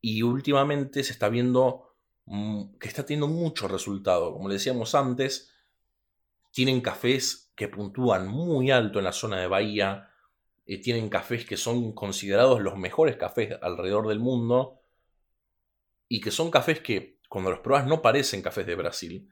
Y 0.00 0.22
últimamente 0.22 1.02
se 1.04 1.12
está 1.12 1.28
viendo 1.28 1.94
mm, 2.24 2.76
que 2.78 2.88
está 2.88 3.04
teniendo 3.04 3.28
mucho 3.28 3.68
resultado. 3.68 4.32
Como 4.32 4.48
le 4.48 4.54
decíamos 4.54 4.94
antes, 4.94 5.52
tienen 6.50 6.80
cafés 6.80 7.52
que 7.54 7.68
puntúan 7.68 8.28
muy 8.28 8.70
alto 8.70 8.98
en 8.98 9.04
la 9.04 9.12
zona 9.12 9.38
de 9.40 9.46
Bahía. 9.46 10.10
Eh, 10.66 10.80
tienen 10.80 11.08
cafés 11.08 11.44
que 11.44 11.56
son 11.56 11.92
considerados 11.92 12.60
los 12.60 12.76
mejores 12.78 13.16
cafés 13.16 13.56
alrededor 13.60 14.08
del 14.08 14.20
mundo. 14.20 14.79
Y 16.12 16.20
que 16.20 16.30
son 16.30 16.50
cafés 16.50 16.80
que 16.80 17.20
cuando 17.28 17.52
los 17.52 17.60
pruebas 17.60 17.86
no 17.86 18.02
parecen 18.02 18.42
cafés 18.42 18.66
de 18.66 18.74
Brasil. 18.74 19.30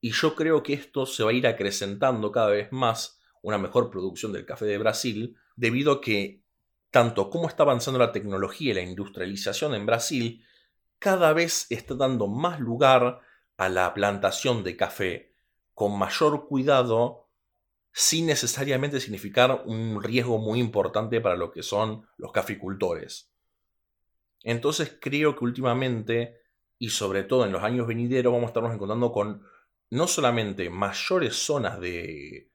Y 0.00 0.10
yo 0.10 0.34
creo 0.34 0.62
que 0.64 0.72
esto 0.72 1.06
se 1.06 1.22
va 1.22 1.30
a 1.30 1.32
ir 1.34 1.46
acrecentando 1.46 2.32
cada 2.32 2.48
vez 2.48 2.72
más 2.72 3.20
una 3.42 3.58
mejor 3.58 3.88
producción 3.90 4.32
del 4.32 4.44
café 4.44 4.64
de 4.64 4.78
Brasil, 4.78 5.38
debido 5.54 5.92
a 5.92 6.00
que 6.00 6.42
tanto 6.90 7.30
como 7.30 7.46
está 7.46 7.62
avanzando 7.62 8.00
la 8.00 8.10
tecnología 8.10 8.72
y 8.72 8.74
la 8.74 8.80
industrialización 8.80 9.76
en 9.76 9.86
Brasil, 9.86 10.44
cada 10.98 11.32
vez 11.32 11.66
está 11.70 11.94
dando 11.94 12.26
más 12.26 12.58
lugar 12.58 13.20
a 13.56 13.68
la 13.68 13.94
plantación 13.94 14.64
de 14.64 14.76
café 14.76 15.34
con 15.74 15.96
mayor 15.96 16.48
cuidado, 16.48 17.28
sin 17.92 18.26
necesariamente 18.26 18.98
significar 18.98 19.62
un 19.66 20.02
riesgo 20.02 20.38
muy 20.38 20.58
importante 20.58 21.20
para 21.20 21.36
lo 21.36 21.52
que 21.52 21.62
son 21.62 22.06
los 22.16 22.32
caficultores. 22.32 23.30
Entonces 24.46 24.96
creo 25.00 25.34
que 25.34 25.44
últimamente, 25.44 26.40
y 26.78 26.90
sobre 26.90 27.24
todo 27.24 27.44
en 27.44 27.50
los 27.50 27.64
años 27.64 27.88
venideros, 27.88 28.32
vamos 28.32 28.46
a 28.46 28.50
estarnos 28.50 28.72
encontrando 28.72 29.10
con 29.10 29.42
no 29.90 30.06
solamente 30.06 30.70
mayores 30.70 31.34
zonas 31.34 31.80
de 31.80 32.52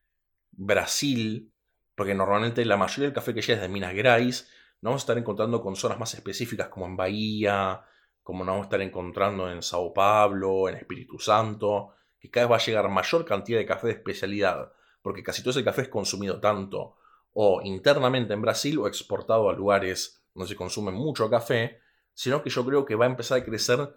Brasil, 0.52 1.52
porque 1.94 2.16
normalmente 2.16 2.64
la 2.64 2.78
mayoría 2.78 3.08
del 3.08 3.14
café 3.14 3.34
que 3.34 3.42
llega 3.42 3.56
es 3.56 3.62
de 3.62 3.68
Minas 3.68 3.92
Gerais, 3.92 4.50
no 4.80 4.92
vamos 4.92 5.02
a 5.02 5.04
estar 5.04 5.18
encontrando 5.18 5.62
con 5.62 5.76
zonas 5.76 6.00
más 6.00 6.14
específicas 6.14 6.70
como 6.70 6.86
en 6.86 6.96
Bahía, 6.96 7.84
como 8.24 8.46
nos 8.46 8.54
vamos 8.54 8.64
a 8.64 8.68
estar 8.68 8.82
encontrando 8.82 9.52
en 9.52 9.62
Sao 9.62 9.94
Paulo, 9.94 10.70
en 10.70 10.76
Espíritu 10.76 11.20
Santo, 11.20 11.90
que 12.18 12.30
cada 12.30 12.46
vez 12.48 12.52
va 12.54 12.56
a 12.56 12.66
llegar 12.66 12.88
mayor 12.88 13.26
cantidad 13.26 13.60
de 13.60 13.66
café 13.66 13.88
de 13.88 13.94
especialidad, 13.94 14.72
porque 15.02 15.24
casi 15.24 15.42
todo 15.42 15.52
ese 15.52 15.66
café 15.66 15.82
es 15.82 15.90
consumido 15.90 16.40
tanto 16.40 16.96
o 17.34 17.62
internamente 17.62 18.34
en 18.34 18.42
Brasil 18.42 18.80
o 18.80 18.88
exportado 18.88 19.50
a 19.50 19.54
lugares 19.54 20.21
donde 20.34 20.50
se 20.50 20.56
consume 20.56 20.92
mucho 20.92 21.30
café, 21.30 21.80
sino 22.14 22.42
que 22.44 22.50
yo 22.50 22.66
creo 22.66 22.86
que 22.86 22.96
va 22.96 23.06
a 23.06 23.10
empezar 23.10 23.40
a 23.40 23.44
crecer 23.44 23.96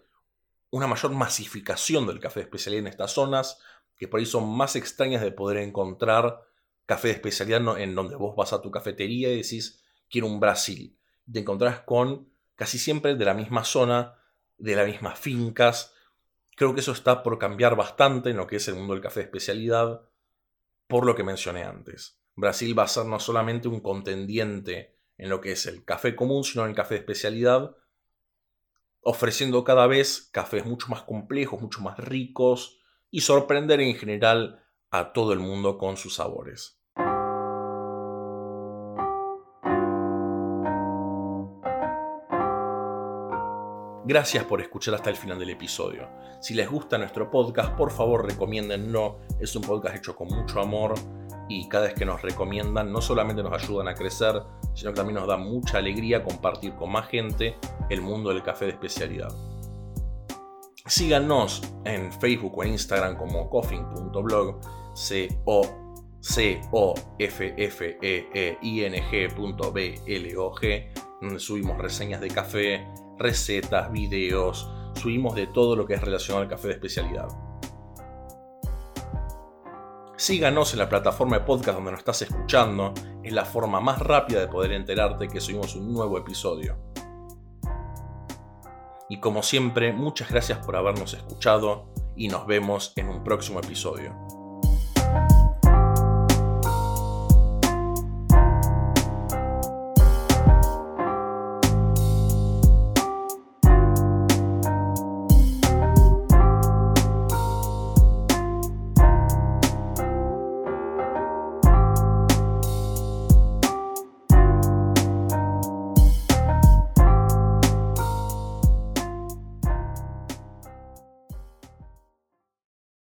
una 0.70 0.86
mayor 0.86 1.12
masificación 1.12 2.06
del 2.06 2.20
café 2.20 2.40
de 2.40 2.44
especialidad 2.44 2.86
en 2.86 2.88
estas 2.88 3.12
zonas, 3.12 3.60
que 3.96 4.08
por 4.08 4.20
ahí 4.20 4.26
son 4.26 4.48
más 4.48 4.76
extrañas 4.76 5.22
de 5.22 5.30
poder 5.30 5.58
encontrar 5.58 6.40
café 6.86 7.08
de 7.08 7.14
especialidad 7.14 7.78
en 7.78 7.94
donde 7.94 8.16
vos 8.16 8.34
vas 8.36 8.52
a 8.52 8.60
tu 8.60 8.70
cafetería 8.70 9.32
y 9.32 9.36
decís, 9.36 9.82
quiero 10.10 10.26
un 10.26 10.40
Brasil. 10.40 10.98
Te 11.30 11.40
encontrás 11.40 11.80
con 11.80 12.28
casi 12.56 12.78
siempre 12.78 13.14
de 13.14 13.24
la 13.24 13.34
misma 13.34 13.64
zona, 13.64 14.18
de 14.58 14.76
las 14.76 14.86
mismas 14.86 15.18
fincas. 15.18 15.94
Creo 16.56 16.74
que 16.74 16.80
eso 16.80 16.92
está 16.92 17.22
por 17.22 17.38
cambiar 17.38 17.76
bastante 17.76 18.30
en 18.30 18.36
lo 18.36 18.46
que 18.46 18.56
es 18.56 18.68
el 18.68 18.74
mundo 18.74 18.94
del 18.94 19.02
café 19.02 19.20
de 19.20 19.26
especialidad, 19.26 20.08
por 20.86 21.06
lo 21.06 21.14
que 21.14 21.24
mencioné 21.24 21.64
antes. 21.64 22.20
Brasil 22.36 22.78
va 22.78 22.84
a 22.84 22.88
ser 22.88 23.06
no 23.06 23.20
solamente 23.20 23.68
un 23.68 23.80
contendiente 23.80 24.93
en 25.18 25.28
lo 25.28 25.40
que 25.40 25.52
es 25.52 25.66
el 25.66 25.84
café 25.84 26.16
común, 26.16 26.44
sino 26.44 26.64
en 26.64 26.70
el 26.70 26.76
café 26.76 26.94
de 26.94 27.00
especialidad, 27.00 27.76
ofreciendo 29.00 29.64
cada 29.64 29.86
vez 29.86 30.28
cafés 30.32 30.64
mucho 30.64 30.88
más 30.88 31.02
complejos, 31.02 31.60
mucho 31.60 31.80
más 31.80 31.98
ricos 31.98 32.80
y 33.10 33.20
sorprender 33.20 33.80
en 33.80 33.94
general 33.94 34.64
a 34.90 35.12
todo 35.12 35.32
el 35.32 35.40
mundo 35.40 35.78
con 35.78 35.96
sus 35.96 36.14
sabores. 36.16 36.80
Gracias 44.06 44.44
por 44.44 44.60
escuchar 44.60 44.94
hasta 44.94 45.08
el 45.08 45.16
final 45.16 45.38
del 45.38 45.48
episodio. 45.48 46.10
Si 46.42 46.52
les 46.52 46.68
gusta 46.68 46.98
nuestro 46.98 47.30
podcast, 47.30 47.74
por 47.74 47.90
favor 47.90 48.26
recomiéndenlo. 48.26 49.20
Es 49.40 49.56
un 49.56 49.62
podcast 49.62 49.96
hecho 49.96 50.14
con 50.14 50.28
mucho 50.28 50.60
amor 50.60 50.94
y 51.48 51.68
cada 51.68 51.84
vez 51.84 51.94
que 51.94 52.04
nos 52.04 52.22
recomiendan 52.22 52.92
no 52.92 53.00
solamente 53.00 53.42
nos 53.42 53.52
ayudan 53.52 53.88
a 53.88 53.94
crecer, 53.94 54.42
sino 54.74 54.92
que 54.92 54.96
también 54.96 55.16
nos 55.16 55.28
da 55.28 55.36
mucha 55.36 55.78
alegría 55.78 56.22
compartir 56.22 56.74
con 56.74 56.92
más 56.92 57.08
gente 57.08 57.56
el 57.90 58.02
mundo 58.02 58.30
del 58.30 58.42
café 58.42 58.66
de 58.66 58.72
especialidad. 58.72 59.32
Síganos 60.86 61.62
en 61.84 62.12
Facebook 62.12 62.58
o 62.58 62.62
en 62.62 62.72
Instagram 62.72 63.16
como 63.16 63.48
coffin.blog, 63.48 64.60
c 64.94 65.28
o 65.46 65.62
c 66.20 66.60
o 66.72 66.94
f 67.18 67.54
f 67.56 67.98
e 68.02 68.28
e 68.34 68.58
i 68.62 68.84
n 68.84 69.02
g.blog, 69.10 69.54
donde 71.20 71.38
subimos 71.38 71.78
reseñas 71.78 72.20
de 72.20 72.28
café, 72.28 72.86
recetas, 73.18 73.90
videos, 73.92 74.70
subimos 74.94 75.34
de 75.34 75.46
todo 75.46 75.76
lo 75.76 75.86
que 75.86 75.94
es 75.94 76.00
relacionado 76.00 76.42
al 76.42 76.48
café 76.48 76.68
de 76.68 76.74
especialidad. 76.74 77.28
Síganos 80.16 80.72
en 80.72 80.78
la 80.78 80.88
plataforma 80.88 81.38
de 81.38 81.44
podcast 81.44 81.76
donde 81.76 81.90
nos 81.90 81.98
estás 81.98 82.22
escuchando, 82.22 82.94
es 83.24 83.32
la 83.32 83.44
forma 83.44 83.80
más 83.80 83.98
rápida 83.98 84.40
de 84.40 84.48
poder 84.48 84.72
enterarte 84.72 85.26
que 85.26 85.40
subimos 85.40 85.74
un 85.74 85.92
nuevo 85.92 86.16
episodio. 86.16 86.76
Y 89.08 89.18
como 89.18 89.42
siempre, 89.42 89.92
muchas 89.92 90.30
gracias 90.30 90.64
por 90.64 90.76
habernos 90.76 91.14
escuchado 91.14 91.92
y 92.16 92.28
nos 92.28 92.46
vemos 92.46 92.92
en 92.94 93.08
un 93.08 93.24
próximo 93.24 93.58
episodio. 93.58 94.33